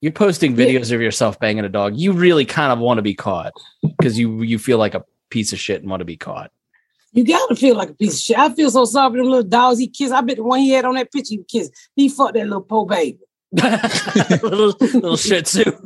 [0.00, 1.96] You're posting videos of yourself banging a dog.
[1.96, 5.52] You really kind of want to be caught because you you feel like a piece
[5.52, 6.50] of shit and want to be caught.
[7.12, 8.38] You gotta feel like a piece of shit.
[8.38, 10.12] I feel so sorry for them little dogs he kissed.
[10.12, 11.72] I bet the one he had on that picture he kissed.
[11.94, 13.18] He fucked that little poor baby.
[13.52, 15.76] little little shit too.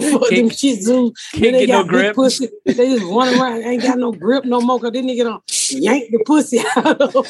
[0.00, 1.12] Fuck them shih tzus.
[1.32, 2.14] Can't they get no got big grip.
[2.16, 2.48] Pussy.
[2.64, 4.80] They just run around, ain't got no grip no more.
[4.80, 5.40] Cause then nigga done
[5.70, 7.24] yank the pussy out of him.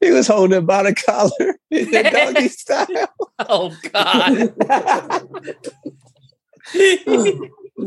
[0.00, 3.14] He was holding it by the collar in the doggy style.
[3.38, 4.52] Oh God!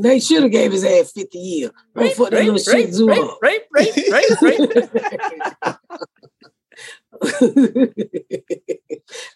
[0.02, 1.72] They should have gave his ass 50 years.
[1.96, 3.40] Don't rape, fuck that rape, little shih rape, tzu rape, up.
[3.42, 4.60] rape, rape, rape, rape.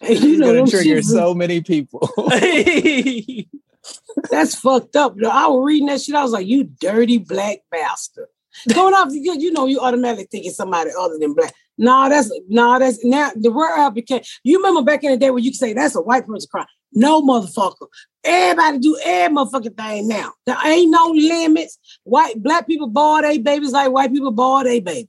[0.02, 2.08] you He's know gonna trigger shih tzus, so many people.
[4.30, 5.16] that's fucked up.
[5.16, 5.30] though.
[5.30, 6.14] I was reading that shit.
[6.14, 8.28] I was like, you dirty black bastard.
[8.72, 11.54] Going off, you, you know, you automatically think it's somebody other than black.
[11.76, 14.22] Nah, that's nah, that's now the word became.
[14.42, 16.66] You remember back in the day when you could say that's a white person crime.
[16.92, 17.86] No motherfucker.
[18.28, 20.32] Everybody do every motherfucking thing now.
[20.44, 21.78] There ain't no limits.
[22.04, 25.08] White black people ball they babies like white people ball they babies.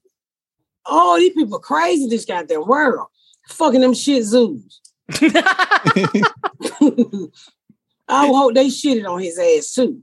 [0.85, 3.07] Oh, these people crazy this goddamn world.
[3.49, 4.79] Fucking them shih tzus.
[8.07, 10.01] I hope they shitted on his ass too.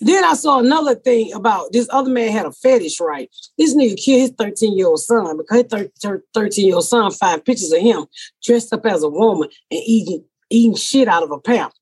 [0.00, 3.28] Then I saw another thing about this other man had a fetish, right?
[3.56, 5.64] This nigga killed his 13 year old son because
[6.00, 8.06] his 13 year old son find pictures of him
[8.44, 11.74] dressed up as a woman and eating eating shit out of a pamper.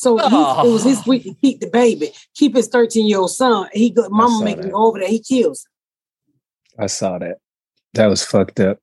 [0.00, 0.66] So he- Oh.
[0.66, 3.68] it was his week to keep the baby, keep his 13 year old son.
[3.74, 6.84] He go, mama make him go over there, he kills him.
[6.84, 7.36] I saw that.
[7.92, 8.78] That was fucked up.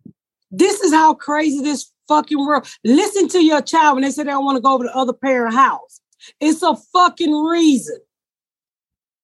[0.52, 2.68] This is how crazy this fucking world.
[2.84, 4.96] Listen to your child when they say they don't want to go over to the
[4.96, 6.02] other parent house.
[6.40, 7.98] It's a fucking reason.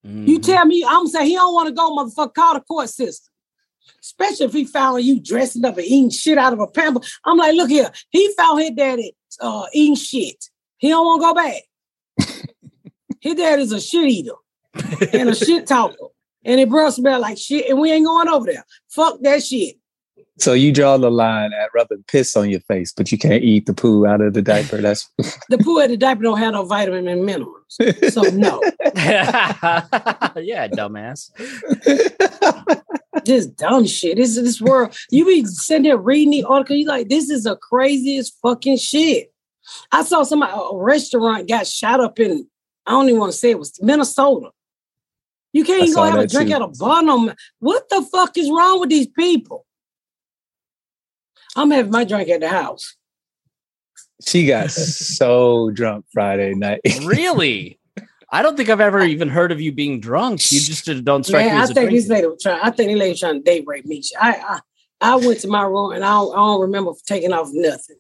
[0.04, 0.44] You Mhm.
[0.44, 2.34] tell me, I'm saying he don't want to go, motherfucker.
[2.34, 3.32] Call the court system.
[4.02, 7.02] Especially if he found you dressing up and eating shit out of a pamper.
[7.24, 7.92] I'm like, look here.
[8.10, 10.46] He found his daddy uh, eating shit.
[10.78, 11.62] He don't want to go back.
[13.24, 14.34] His dad is a shit eater
[15.14, 15.96] and a shit talker.
[16.44, 18.66] And it bro smell like shit, and we ain't going over there.
[18.90, 19.78] Fuck that shit.
[20.40, 23.66] So you draw the line at rubbing piss on your face, but you can't eat
[23.66, 24.82] the poo out of the diaper.
[24.82, 25.10] That's
[25.50, 27.78] The poo at the diaper don't have no vitamin and minerals.
[28.12, 28.62] So no.
[28.96, 31.30] yeah, dumbass.
[33.26, 34.18] just dumb shit.
[34.18, 34.98] This is this world.
[35.12, 36.76] You be sitting there reading the article.
[36.76, 39.32] You like, this is the craziest fucking shit.
[39.94, 42.50] I saw somebody a restaurant got shot up in.
[42.86, 44.50] I don't even want to say it was Minnesota.
[45.54, 46.56] You can't even go have a drink too.
[46.56, 47.04] at a bar.
[47.04, 49.66] No, ma- what the fuck is wrong with these people?
[51.56, 52.96] I'm having my drink at the house.
[54.26, 56.82] she got so drunk Friday night.
[57.04, 57.80] Really?
[58.32, 60.52] I don't think I've ever even heard of you being drunk.
[60.52, 62.16] You just don't strike Man, me I as a think this drinker.
[62.16, 62.60] lady was trying.
[62.64, 64.02] I think this lady trying to date rape me.
[64.20, 64.60] I, I
[65.02, 67.98] I went to my room and I don't, I don't remember taking off nothing.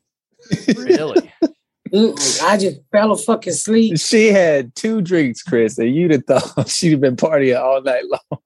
[0.75, 1.31] Really?
[1.93, 2.43] Mm-mm.
[2.43, 3.99] I just fell a fucking sleep.
[3.99, 8.03] She had two drinks, Chris, and you'd have thought she'd have been partying all night
[8.09, 8.41] long.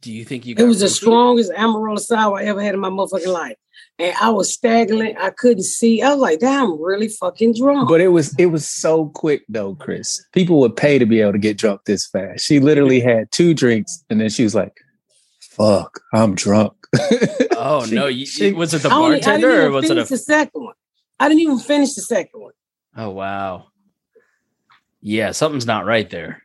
[0.00, 2.80] Do you think you It got was the strongest amaretto sour I ever had in
[2.80, 3.56] my motherfucking life.
[3.98, 5.16] And I was staggering.
[5.18, 6.02] I couldn't see.
[6.02, 7.88] I was like, damn, I'm really fucking drunk.
[7.88, 10.24] But it was it was so quick though, Chris.
[10.32, 12.42] People would pay to be able to get drunk this fast.
[12.44, 14.80] She literally had two drinks and then she was like,
[15.40, 16.72] "Fuck, I'm drunk."
[17.52, 18.06] Oh She- no!
[18.06, 20.04] You, she- was it the I, only, I bartender didn't or was it a?
[20.04, 20.74] the second one.
[21.20, 22.52] I didn't even finish the second one.
[22.96, 23.68] Oh wow!
[25.00, 26.42] Yeah, something's not right there.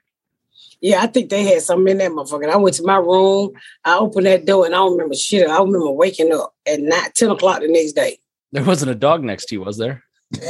[0.79, 2.49] Yeah, I think they had something in that motherfucker.
[2.51, 3.53] I went to my room.
[3.83, 5.49] I opened that door and I don't remember shit.
[5.49, 8.19] I remember waking up at night, 10 o'clock the next day.
[8.51, 10.03] There wasn't a dog next to you, was there?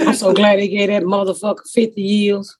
[0.00, 2.56] I'm so glad they gave that motherfucker 50 years.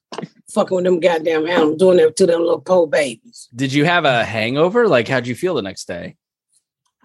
[0.51, 3.49] Fucking with them goddamn animals, doing that to them little poor babies.
[3.55, 4.87] Did you have a hangover?
[4.87, 6.15] Like, how'd you feel the next day?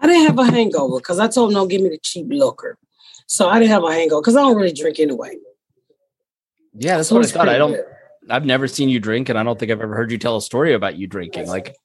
[0.01, 2.77] I didn't have a hangover because I told them don't give me the cheap liquor.
[3.27, 5.35] So I didn't have a hangover because I don't really drink anyway.
[6.73, 7.49] Yeah, that's So what I thought.
[7.49, 7.71] I don't.
[7.71, 7.85] good.
[8.29, 10.41] I've never seen you drink, and I don't think I've ever heard you tell a
[10.41, 11.47] story about you drinking.
[11.47, 11.75] Like,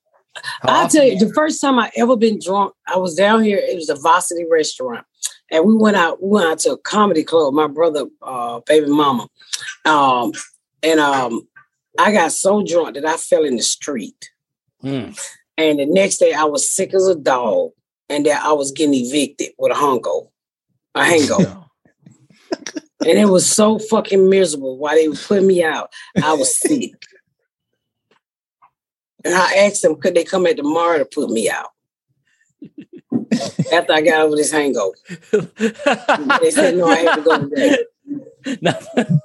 [0.63, 3.59] I'll tell you, the first time I ever been drunk, I was down here.
[3.59, 5.07] It was a Varsity restaurant.
[5.51, 6.23] and we went out.
[6.23, 7.55] We went out to a comedy club.
[7.55, 9.29] My brother, uh, baby mama,
[9.87, 10.33] um,
[10.83, 11.49] and um,
[11.99, 14.31] I got so drunk that I fell in the street.
[14.83, 15.11] Hmm.
[15.59, 17.71] And the next day, I was sick as a dog,
[18.09, 20.31] and that I was getting evicted with a hungo,
[20.95, 21.65] a hangover.
[23.01, 25.91] and it was so fucking miserable while they were putting me out.
[26.23, 26.95] I was sick.
[29.25, 31.71] And I asked them, could they come back tomorrow to put me out?
[33.73, 34.95] After I got over this hangover.
[35.31, 37.77] They said, no, I have to go today.
[38.63, 39.21] Nothing,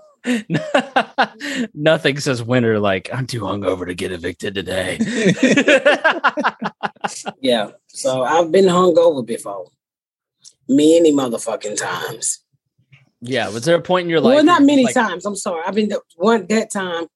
[1.73, 4.97] nothing says winter like I'm too hungover to get evicted today.
[7.39, 7.71] Yeah.
[7.87, 9.67] So I've been hungover before.
[10.67, 12.39] Many motherfucking times.
[13.21, 14.35] yeah, was there a point in your life?
[14.35, 15.25] well, not many like, times.
[15.25, 15.63] I'm sorry.
[15.65, 17.07] I've been the one that time.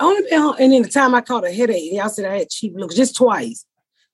[0.00, 2.38] I only been hung- and then the time I caught a headache, y'all said I
[2.38, 3.64] had cheap looks just twice.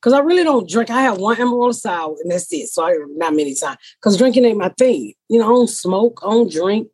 [0.01, 0.91] Cause I really don't drink.
[0.91, 2.69] I have one Emerald sour and that's it.
[2.69, 3.79] So I not many times.
[4.03, 5.15] Cause drinking ain't my thing.
[5.31, 6.89] You know, I don't smoke, I don't drink.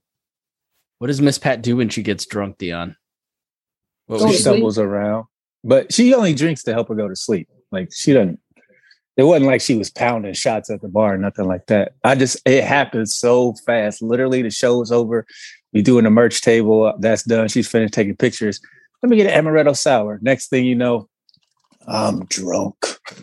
[0.98, 2.94] What does Miss Pat do when she gets drunk, Dion?
[4.06, 4.52] What Go was she to she sleep.
[4.54, 5.24] stumbles around,
[5.64, 7.48] but she only drinks to help her go to sleep.
[7.70, 8.40] Like she doesn't.
[9.16, 11.92] It wasn't like she was pounding shots at the bar, nothing like that.
[12.04, 14.02] I just it happened so fast.
[14.02, 15.26] Literally, the show was over.
[15.72, 16.92] We doing the merch table.
[16.98, 17.48] That's done.
[17.48, 18.60] She's finished taking pictures.
[19.02, 20.18] Let me get an amaretto sour.
[20.22, 21.08] Next thing you know,
[21.86, 22.76] I'm drunk.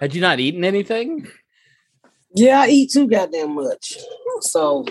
[0.00, 1.26] Had you not eaten anything?
[2.34, 3.96] Yeah, I eat too goddamn much.
[4.40, 4.84] So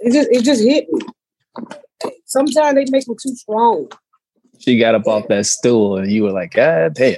[0.00, 1.00] it just it just hit me.
[2.24, 3.90] Sometimes they make me too strong.
[4.60, 7.16] She got up off that stool, and you were like, God damn.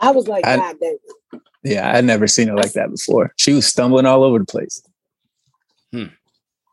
[0.00, 1.40] I was like, I- God damn.
[1.64, 3.32] Yeah, I'd never seen her like that before.
[3.36, 4.82] She was stumbling all over the place.
[5.92, 6.06] Hmm.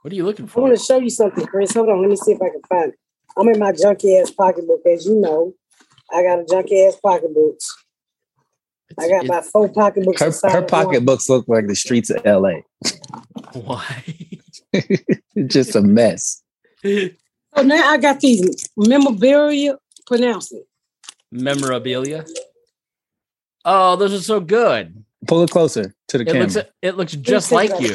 [0.02, 0.52] What are you looking for?
[0.52, 0.62] I for?
[0.70, 1.74] want to show you something, Chris.
[1.76, 3.00] Hold on, let me see if I can find it.
[3.38, 5.54] I'm in my junky ass pocketbook, as you know.
[6.12, 7.58] I got a junky ass pocketbook.
[8.98, 10.20] I got It's- about four pocketbooks.
[10.42, 12.62] Her, her pocketbooks look like the streets of LA.
[13.54, 14.04] why?
[14.74, 15.14] It's
[15.54, 16.42] just a mess.
[17.60, 19.78] So now I got these memorabilia.
[20.07, 20.64] Pronounce it.
[21.32, 22.26] Memorabilia.
[23.66, 25.03] Oh, those are so good.
[25.28, 26.41] Pull it closer to the It camera.
[26.47, 27.93] looks it looks just like you.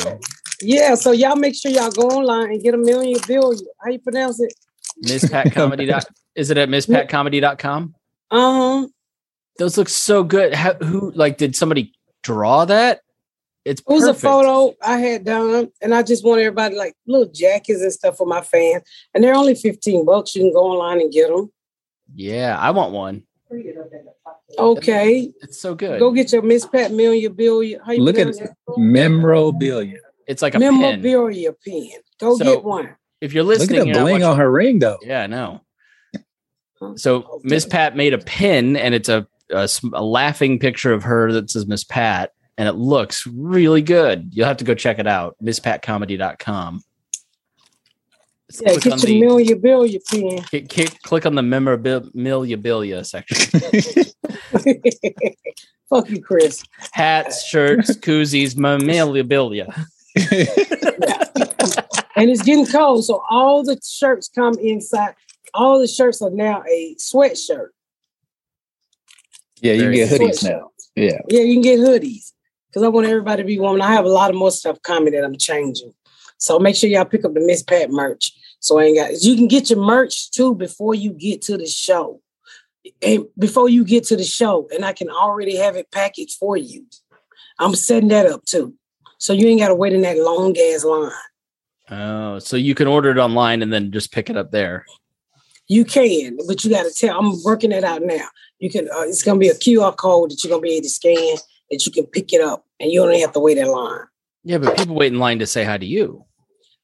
[0.60, 3.64] Yeah, so y'all make sure y'all go online and get a million billion.
[3.82, 4.52] How you pronounce it?
[4.98, 5.86] Miss Pat Comedy.
[5.86, 6.04] dot-
[6.36, 7.94] Is it at misspatcomedy.com?
[8.32, 8.90] Um,
[9.58, 10.52] Those look so good.
[10.54, 11.92] How, who like did somebody
[12.22, 13.00] draw that?
[13.64, 14.18] It's it was perfect.
[14.18, 18.16] a photo I had done, and I just want everybody like little jackets and stuff
[18.18, 18.82] for my fans.
[19.14, 20.34] And they're only 15 bucks.
[20.34, 21.50] You can go online and get them.
[22.14, 23.22] Yeah, I want one.
[24.58, 25.32] Okay.
[25.42, 25.98] It's so good.
[25.98, 27.80] Go get your Miss Pat Million Billion.
[27.84, 28.50] How you Look at pronounce it?
[28.76, 29.98] Memorabilia.
[30.26, 30.78] It's like a pin.
[30.80, 31.90] memorabilia pen.
[32.20, 32.94] Go So- get one.
[33.20, 34.98] If you're listening, Look listening, at the bling watching- on her ring, though.
[35.02, 35.60] Yeah, I know.
[36.78, 36.92] Huh?
[36.96, 41.04] So oh, Miss Pat made a pin, and it's a, a a laughing picture of
[41.04, 44.30] her that says Miss Pat, and it looks really good.
[44.32, 45.36] You'll have to go check it out.
[45.42, 46.82] MissPatComedy.com.
[48.50, 50.42] Just Yeah, click get on your the million billion pen.
[50.42, 53.36] click, click, click on the memorabilia section.
[55.90, 56.62] Fuck you, Chris.
[56.92, 59.68] Hats, shirts, koozies, memorabilia.
[62.16, 65.16] And it's getting cold, so all the shirts come inside.
[65.52, 67.70] All the shirts are now a sweatshirt.
[69.60, 70.70] yeah, you Very get hoodies now.
[70.94, 71.18] Yeah.
[71.28, 72.33] Yeah, you can get hoodies
[72.74, 73.80] because I want everybody to be warm.
[73.80, 75.94] I have a lot of more stuff coming that I'm changing.
[76.38, 78.32] So make sure y'all pick up the Miss Pat merch.
[78.58, 81.66] So I ain't got you can get your merch too before you get to the
[81.66, 82.20] show.
[83.00, 86.56] And before you get to the show, and I can already have it packaged for
[86.56, 86.84] you.
[87.58, 88.74] I'm setting that up too.
[89.18, 91.12] So you ain't gotta wait in that long ass line.
[91.90, 94.84] Oh, so you can order it online and then just pick it up there.
[95.68, 97.18] You can, but you got to tell.
[97.18, 98.26] I'm working it out now.
[98.58, 98.88] You can.
[98.88, 101.36] Uh, it's gonna be a QR code that you're gonna be able to scan
[101.74, 104.06] that you can pick it up, and you don't have to wait in line.
[104.44, 106.24] Yeah, but people wait in line to say hi to you.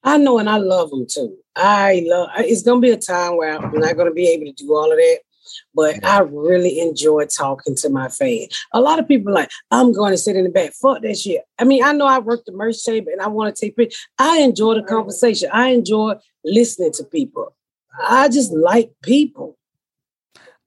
[0.02, 1.36] I know, and I love them too.
[1.56, 2.30] I love.
[2.38, 4.96] It's gonna be a time where I'm not gonna be able to do all of
[4.96, 5.18] that,
[5.74, 8.58] but I really enjoy talking to my fans.
[8.72, 10.72] A lot of people like, I'm going to sit in the back.
[10.72, 11.42] Fuck that shit.
[11.58, 13.98] I mean, I know I work the merch table and I want to take pictures.
[14.18, 15.50] I enjoy the conversation.
[15.52, 16.14] I enjoy
[16.44, 17.54] listening to people.
[18.00, 19.58] I just like people.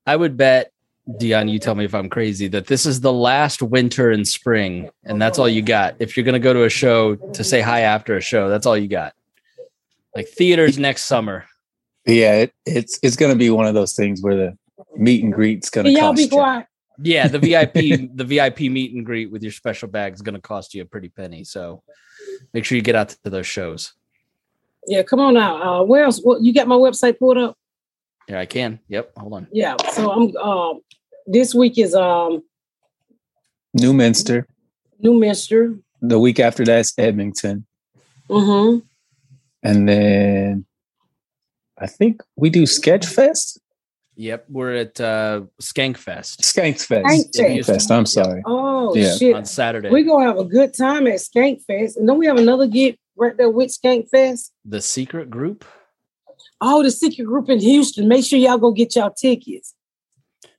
[0.06, 0.73] I would bet,
[1.18, 4.90] Dion, you tell me if I'm crazy, that this is the last winter and spring,
[5.04, 5.96] and that's all you got.
[6.00, 8.66] If you're going to go to a show to say hi after a show, that's
[8.66, 9.14] all you got.
[10.16, 11.46] Like theaters next summer.
[12.06, 14.58] Yeah, it, it's it's gonna be one of those things where the
[14.96, 16.64] meet and greet's gonna Can cost be you.
[17.02, 17.74] Yeah, the VIP,
[18.16, 20.86] the VIP meet and greet with your special bag is going to cost you a
[20.86, 21.44] pretty penny.
[21.44, 21.82] So
[22.54, 23.94] make sure you get out to those shows.
[24.86, 25.62] Yeah, come on out.
[25.62, 26.20] Uh, where else?
[26.20, 27.58] What, you got my website pulled up?
[28.28, 28.80] Yeah, I can.
[28.88, 29.12] Yep.
[29.18, 29.48] Hold on.
[29.52, 29.76] Yeah.
[29.92, 30.36] So I'm.
[30.38, 30.82] Um,
[31.26, 32.44] this week is um
[33.78, 34.46] Newminster.
[35.00, 35.78] New Minster.
[36.02, 37.66] The week after that's Edmonton.
[38.30, 38.80] Mm-hmm.
[39.64, 40.66] And then
[41.78, 43.60] I think we do Sketch Fest.
[44.16, 47.34] Yep, we're at uh, Skankfest Skank Fest.
[47.34, 47.92] Skank Skank Fest.
[47.92, 48.44] I'm sorry.
[48.46, 49.16] Oh Yeah.
[49.16, 49.36] shit.
[49.36, 49.90] on Saturday.
[49.90, 53.36] We're gonna have a good time at Skankfest, And then we have another get right
[53.36, 54.52] there with Skankfest.
[54.66, 55.66] The secret group.
[56.66, 58.08] Oh, the secret group in Houston.
[58.08, 59.76] Make sure y'all go get y'all tickets.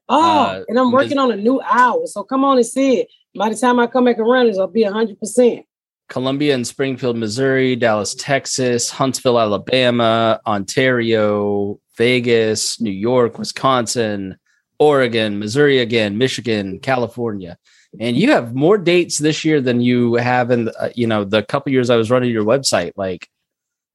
[0.07, 2.07] Oh, Uh, and I'm working on a new hour.
[2.07, 3.09] So come on and see it.
[3.35, 5.65] By the time I come back around, it'll be hundred percent.
[6.11, 14.37] Columbia and Springfield, Missouri, Dallas, Texas, Huntsville, Alabama, Ontario, Vegas, New York, Wisconsin,
[14.79, 17.57] Oregon, Missouri again, Michigan, California.
[17.99, 21.43] And you have more dates this year than you have in uh, you know the
[21.43, 22.93] couple years I was running your website.
[22.95, 23.27] Like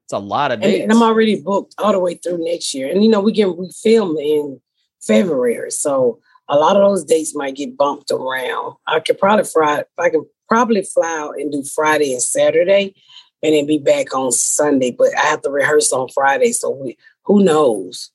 [0.10, 0.82] it's a lot of And, dates.
[0.86, 2.90] and I'm already booked all the way through next year.
[2.92, 4.60] And you know, we get we film in
[5.04, 5.70] February.
[5.70, 8.74] So a lot of those dates might get bumped around.
[8.88, 12.96] I could probably fly I can probably fly out and do Friday and Saturday
[13.44, 14.90] and then be back on Sunday.
[14.90, 16.54] But I have to rehearse on Friday.
[16.54, 18.10] So we who knows?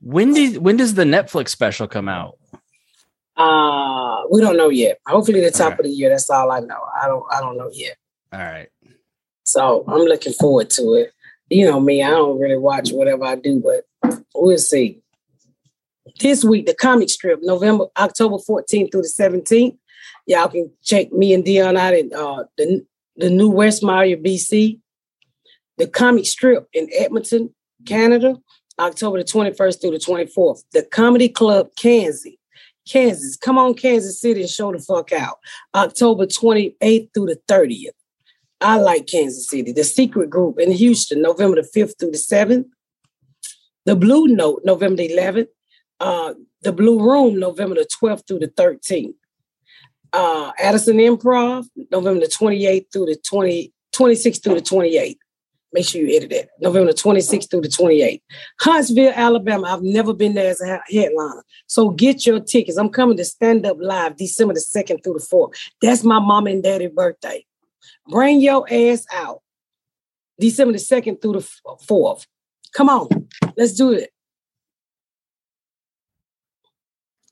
[0.00, 2.38] when did when does the Netflix special come out?
[3.36, 4.98] Uh we don't know yet.
[5.06, 5.80] Hopefully the top Alright.
[5.80, 6.08] of the year.
[6.08, 6.80] That's all I know.
[7.02, 7.96] I don't I don't know yet.
[8.32, 8.68] All right.
[9.42, 11.12] So I'm looking forward to it.
[11.50, 15.02] You know me, I don't really watch whatever I do, but we'll see.
[16.20, 19.76] This week, the comic strip, November, October 14th through the 17th.
[20.26, 22.84] Y'all can check me and Dion out at uh, the,
[23.16, 24.80] the new Westmeyer, BC.
[25.76, 27.52] The comic strip in Edmonton,
[27.84, 28.36] Canada,
[28.78, 30.62] October the 21st through the 24th.
[30.72, 32.32] The Comedy Club, Kansas.
[32.88, 33.36] Kansas.
[33.36, 35.38] Come on, Kansas City and show the fuck out.
[35.74, 37.88] October 28th through the 30th.
[38.60, 39.72] I like Kansas City.
[39.72, 42.66] The Secret Group in Houston, November the 5th through the 7th.
[43.84, 45.48] The Blue Note, November the 11th.
[46.00, 49.14] Uh, the Blue Room, November the 12th through the 13th.
[50.12, 55.18] Uh, Addison Improv, November the 28th through the 20, 26th through the 28th.
[55.72, 56.50] Make sure you edit that.
[56.60, 58.22] November the 26th through the 28th.
[58.60, 59.66] Huntsville, Alabama.
[59.66, 61.44] I've never been there as a he- headliner.
[61.66, 62.78] So get your tickets.
[62.78, 65.52] I'm coming to stand up live December the 2nd through the 4th.
[65.82, 67.44] That's my mom and daddy birthday.
[68.08, 69.42] Bring your ass out.
[70.38, 71.48] December the 2nd through the
[71.88, 72.26] 4th.
[72.72, 74.10] Come on, let's do it.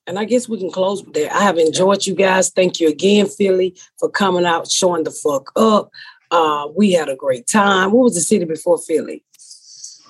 [0.06, 1.34] And I guess we can close with that.
[1.34, 2.50] I have enjoyed you guys.
[2.50, 5.90] Thank you again, Philly, for coming out, showing the fuck up.
[6.30, 7.92] Uh, we had a great time.
[7.92, 9.24] What was the city before Philly?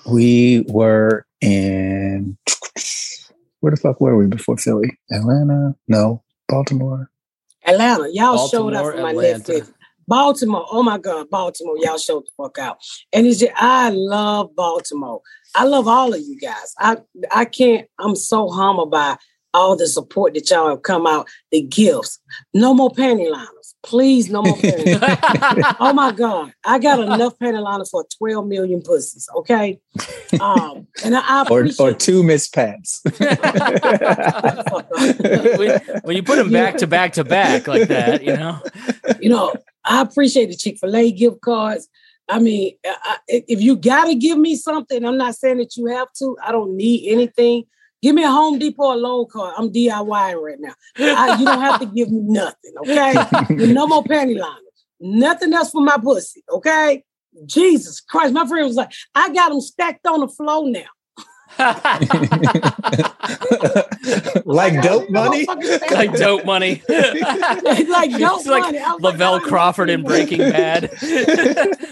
[0.05, 2.37] We were in
[3.59, 4.97] where the fuck were we before Philly?
[5.09, 5.73] Atlanta?
[5.87, 6.21] No.
[6.49, 7.09] Baltimore.
[7.65, 8.09] Atlanta.
[8.11, 9.39] Y'all showed up Baltimore, for my Atlanta.
[9.39, 9.73] Netflix.
[10.07, 10.65] Baltimore.
[10.71, 11.77] Oh my God, Baltimore.
[11.79, 12.77] Y'all show the fuck out.
[13.11, 15.21] And it's just, I love Baltimore.
[15.55, 16.73] I love all of you guys.
[16.79, 16.97] I
[17.31, 19.17] I can't, I'm so humbled by
[19.53, 22.19] all the support that y'all have come out, the gifts.
[22.53, 23.75] No more panty liners.
[23.83, 25.75] Please, no more panty liners.
[25.79, 26.51] oh my God.
[26.63, 29.27] I got enough panty liners for 12 million pussies.
[29.35, 29.79] Okay.
[30.39, 33.01] Um, and I, I Or appreciate or two Miss Pats.
[35.57, 38.59] when, when you put them back to back to back like that, you know.
[39.19, 39.53] you know,
[39.85, 41.87] I appreciate the Chick fil A gift cards.
[42.29, 45.87] I mean, I, if you got to give me something, I'm not saying that you
[45.87, 46.37] have to.
[46.43, 47.65] I don't need anything.
[48.01, 49.53] Give me a Home Depot or Lowe's card.
[49.57, 50.73] I'm DIY right now.
[50.97, 53.13] I, you don't have to give me nothing, okay?
[53.49, 54.59] no more panty liners.
[54.99, 57.03] Nothing else for my pussy, okay?
[57.45, 58.33] Jesus Christ.
[58.33, 60.85] My friend was like, I got them stacked on the floor now.
[64.45, 65.45] like dope money.
[65.91, 66.81] like dope money.
[66.89, 68.79] like dope It's like money.
[68.79, 70.91] I was like, Lavell Crawford in Breaking Bad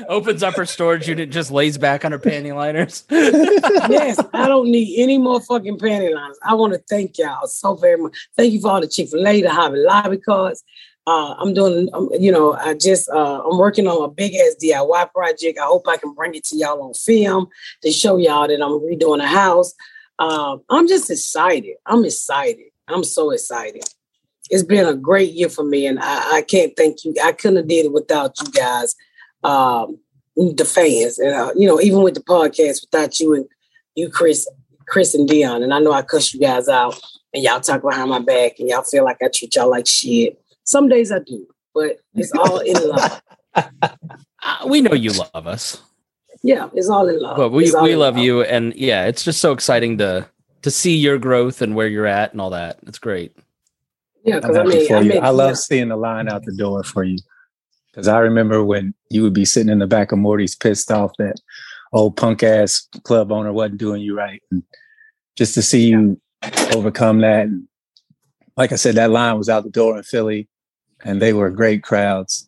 [0.09, 3.05] opens up her storage unit, just lays back on her panty liners.
[3.09, 6.39] yes, I don't need any more fucking panty liners.
[6.43, 8.17] I want to thank y'all so very much.
[8.35, 10.63] Thank you for all the Chick Fil A, the Hobby Lobby cards.
[11.07, 14.55] Uh, I'm doing, um, you know, I just, uh, I'm working on a big ass
[14.61, 15.57] DIY project.
[15.59, 17.47] I hope I can bring it to y'all on film
[17.81, 19.73] to show y'all that I'm redoing a house.
[20.19, 21.77] Um, I'm just excited.
[21.87, 22.67] I'm excited.
[22.87, 23.83] I'm so excited.
[24.51, 27.15] It's been a great year for me, and I, I can't thank you.
[27.23, 28.95] I couldn't have did it without you guys,
[29.43, 29.97] um,
[30.35, 33.45] the fans, and uh, you know, even with the podcast, without you and
[33.95, 34.47] you, Chris,
[34.87, 35.63] Chris and Dion.
[35.63, 36.99] And I know I cuss you guys out,
[37.33, 40.37] and y'all talk behind my back, and y'all feel like I treat y'all like shit.
[40.71, 43.21] Some days I do, but it's all in love.
[43.53, 43.89] Uh,
[44.67, 45.81] we know you love us,
[46.43, 47.35] Yeah, it's all in love.
[47.35, 48.41] but we, we in love you.
[48.43, 50.25] And yeah, it's just so exciting to
[50.61, 52.79] to see your growth and where you're at and all that.
[52.87, 53.35] It's great.
[54.23, 55.09] Yeah, I'm because I mean, I, you.
[55.09, 57.17] mean, I love seeing the line out the door for you.
[57.91, 61.11] Because I remember when you would be sitting in the back of Morty's pissed off
[61.17, 61.35] that
[61.91, 64.41] old punk ass club owner wasn't doing you right.
[64.51, 64.63] And
[65.35, 66.21] just to see you
[66.73, 67.47] overcome that.
[67.47, 67.67] And
[68.55, 70.47] like I said, that line was out the door in Philly.
[71.03, 72.47] And they were great crowds.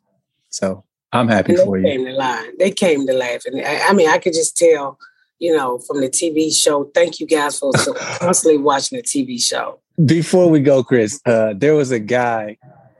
[0.49, 1.83] So I'm happy they for you.
[1.85, 2.57] came to line.
[2.57, 4.97] They came to laugh, and I, I mean, I could just tell,
[5.39, 6.85] you know, from the TV show.
[6.93, 9.79] Thank you guys for so- constantly watching the TV show.
[10.05, 12.57] Before we go, Chris, uh, there was a guy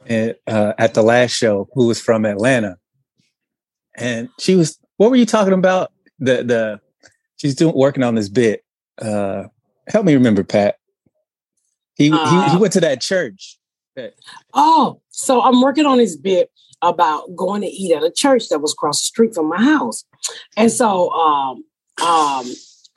[0.07, 2.77] at, uh, at the last show who was from Atlanta,
[3.95, 4.77] and she was.
[4.97, 5.91] What were you talking about?
[6.19, 6.79] The the
[7.37, 8.63] she's doing working on this bit.
[9.01, 9.45] Uh,
[9.87, 10.77] help me remember, Pat.
[11.95, 13.57] He he, he Uh, went to that church.
[14.53, 18.59] Oh, so I'm working on this bit about going to eat at a church that
[18.59, 20.03] was across the street from my house.
[20.57, 21.63] And so um
[22.03, 22.45] um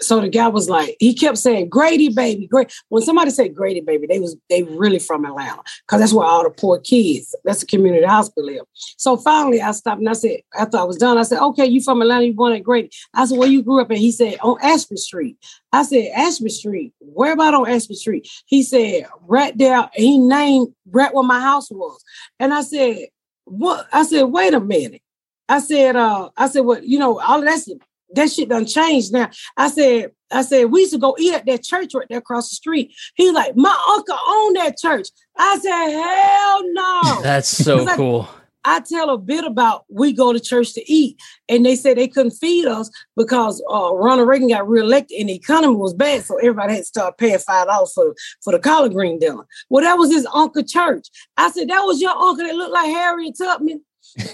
[0.00, 2.72] so the guy was like, he kept saying Grady baby, great.
[2.88, 6.42] When somebody said Grady baby, they was they really from Atlanta because that's where all
[6.42, 8.64] the poor kids, that's the community hospital live.
[8.96, 11.80] So finally I stopped and I said, after I was done, I said, okay, you
[11.80, 12.90] from Atlanta, you born at Grady.
[13.14, 13.96] I said, where you grew up at?
[13.96, 15.36] He said, on Ashby Street.
[15.72, 18.28] I said, Ashby Street, where about on Ashby Street?
[18.46, 19.88] He said, right there.
[19.94, 22.02] He named right where my house was.
[22.38, 23.08] And I said,
[23.44, 23.86] what?
[23.92, 25.02] I said, wait a minute.
[25.48, 27.68] I said, uh, I said, well, you know, all of that's
[28.14, 29.30] that shit done changed now.
[29.56, 32.50] I said, I said, we used to go eat at that church right there across
[32.50, 32.94] the street.
[33.14, 35.08] He like, my uncle owned that church.
[35.36, 37.22] I said, hell no.
[37.22, 38.28] That's so cool.
[38.68, 42.08] I tell a bit about we go to church to eat, and they said they
[42.08, 46.36] couldn't feed us because uh, Ronald Reagan got reelected and the economy was bad, so
[46.38, 49.46] everybody had to start paying five dollars for for the collard green dinner.
[49.70, 51.06] Well, that was his uncle church.
[51.36, 53.84] I said that was your uncle that looked like Harriet Tubman,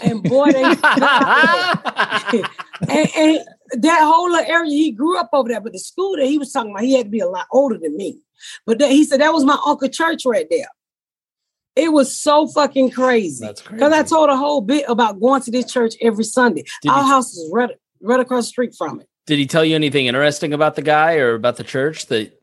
[0.01, 0.63] and boy, they
[2.89, 5.61] and, and that whole area he grew up over there.
[5.61, 7.79] But the school that he was talking about, he had to be a lot older
[7.79, 8.19] than me.
[8.67, 10.69] But that, he said that was my uncle church right there.
[11.75, 13.45] It was so fucking crazy.
[13.45, 13.77] That's crazy.
[13.77, 16.65] Because I told a whole bit about going to this church every Sunday.
[16.83, 17.71] Did Our you- house is right,
[18.03, 19.09] right across the street from it.
[19.27, 22.39] Did he tell you anything interesting about the guy or about the church that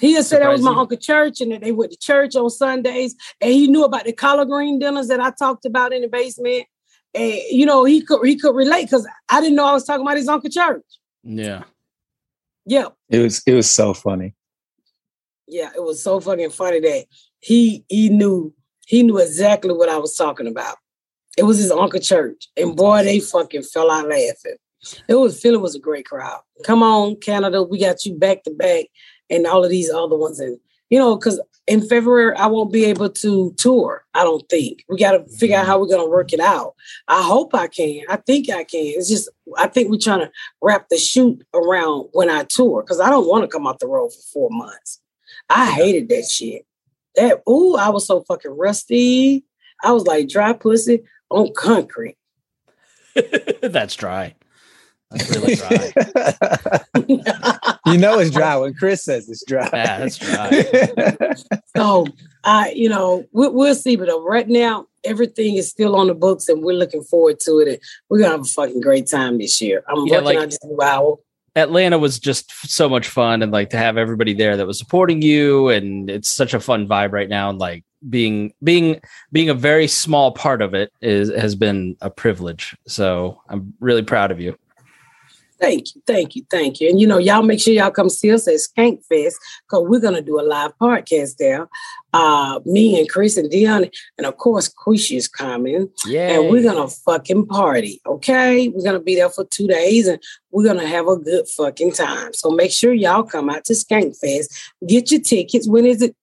[0.00, 2.50] He just said that was my uncle church and that they went to church on
[2.50, 3.14] Sundays.
[3.40, 6.66] And he knew about the collard green dinners that I talked about in the basement.
[7.14, 10.04] And you know, he could he could relate because I didn't know I was talking
[10.04, 10.84] about his uncle church.
[11.22, 11.64] Yeah.
[12.66, 12.88] Yeah.
[13.08, 14.34] It was it was so funny.
[15.46, 17.04] Yeah, it was so fucking funny that
[17.40, 18.54] he he knew
[18.86, 20.76] he knew exactly what I was talking about.
[21.36, 24.56] It was his uncle church, and boy, they fucking fell out laughing.
[25.08, 26.40] It was Philly was a great crowd.
[26.64, 28.86] Come on, Canada, we got you back to back,
[29.28, 30.58] and all of these other ones, and
[30.90, 34.04] you know, because in February I won't be able to tour.
[34.14, 36.74] I don't think we got to figure out how we're gonna work it out.
[37.08, 38.02] I hope I can.
[38.08, 38.92] I think I can.
[38.96, 40.30] It's just I think we're trying to
[40.62, 43.86] wrap the shoot around when I tour because I don't want to come off the
[43.86, 45.00] road for four months.
[45.48, 46.66] I hated that shit.
[47.16, 49.44] That ooh, I was so fucking rusty.
[49.82, 52.16] I was like dry pussy on concrete.
[53.62, 54.34] That's dry.
[55.10, 55.92] That's really dry.
[57.86, 59.68] you know it's dry when Chris says it's dry.
[59.72, 61.34] Yeah, that's dry.
[61.76, 62.06] so
[62.44, 63.96] I, you know, we, we'll see.
[63.96, 67.58] But uh, right now, everything is still on the books, and we're looking forward to
[67.58, 67.68] it.
[67.68, 67.78] And
[68.08, 69.84] we're gonna have a fucking great time this year.
[69.88, 71.18] I'm Yeah, working like- on this new hour.
[71.56, 74.76] Atlanta was just f- so much fun and like to have everybody there that was
[74.76, 79.00] supporting you and it's such a fun vibe right now and like being being
[79.30, 82.76] being a very small part of it is has been a privilege.
[82.88, 84.56] So I'm really proud of you.
[85.60, 86.88] Thank you, thank you, thank you.
[86.88, 89.36] And you know, y'all make sure y'all come see us at Skank Fest
[89.68, 91.68] because we're gonna do a live podcast there.
[92.12, 93.86] Uh, me and Chris and Dion,
[94.18, 95.88] and of course, Quisha is coming.
[96.06, 96.30] Yeah.
[96.40, 98.00] and we're gonna fucking party.
[98.06, 101.92] Okay, we're gonna be there for two days, and we're gonna have a good fucking
[101.92, 102.32] time.
[102.34, 104.52] So make sure y'all come out to Skank Fest.
[104.86, 105.68] Get your tickets.
[105.68, 106.16] When is it?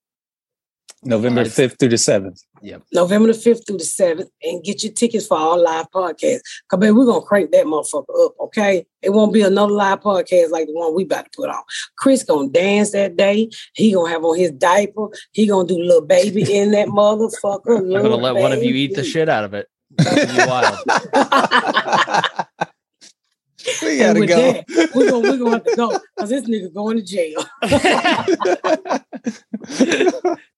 [1.02, 2.42] November 5th through the 7th.
[2.62, 2.82] Yep.
[2.92, 6.40] November the fifth through the seventh, and get your tickets for our live podcast.
[6.68, 8.34] Cause baby, we're gonna crank that motherfucker up.
[8.40, 11.62] Okay, it won't be another live podcast like the one we about to put on.
[11.98, 13.50] Chris gonna dance that day.
[13.74, 15.08] He gonna have on his diaper.
[15.32, 17.78] He gonna do little baby in that motherfucker.
[17.78, 19.68] I'm gonna let one of you eat the shit out of it.
[19.98, 20.78] It's gonna be wild.
[23.82, 24.52] we gotta go.
[24.52, 27.44] that, we're gonna we're gonna have to go because this nigga going to jail.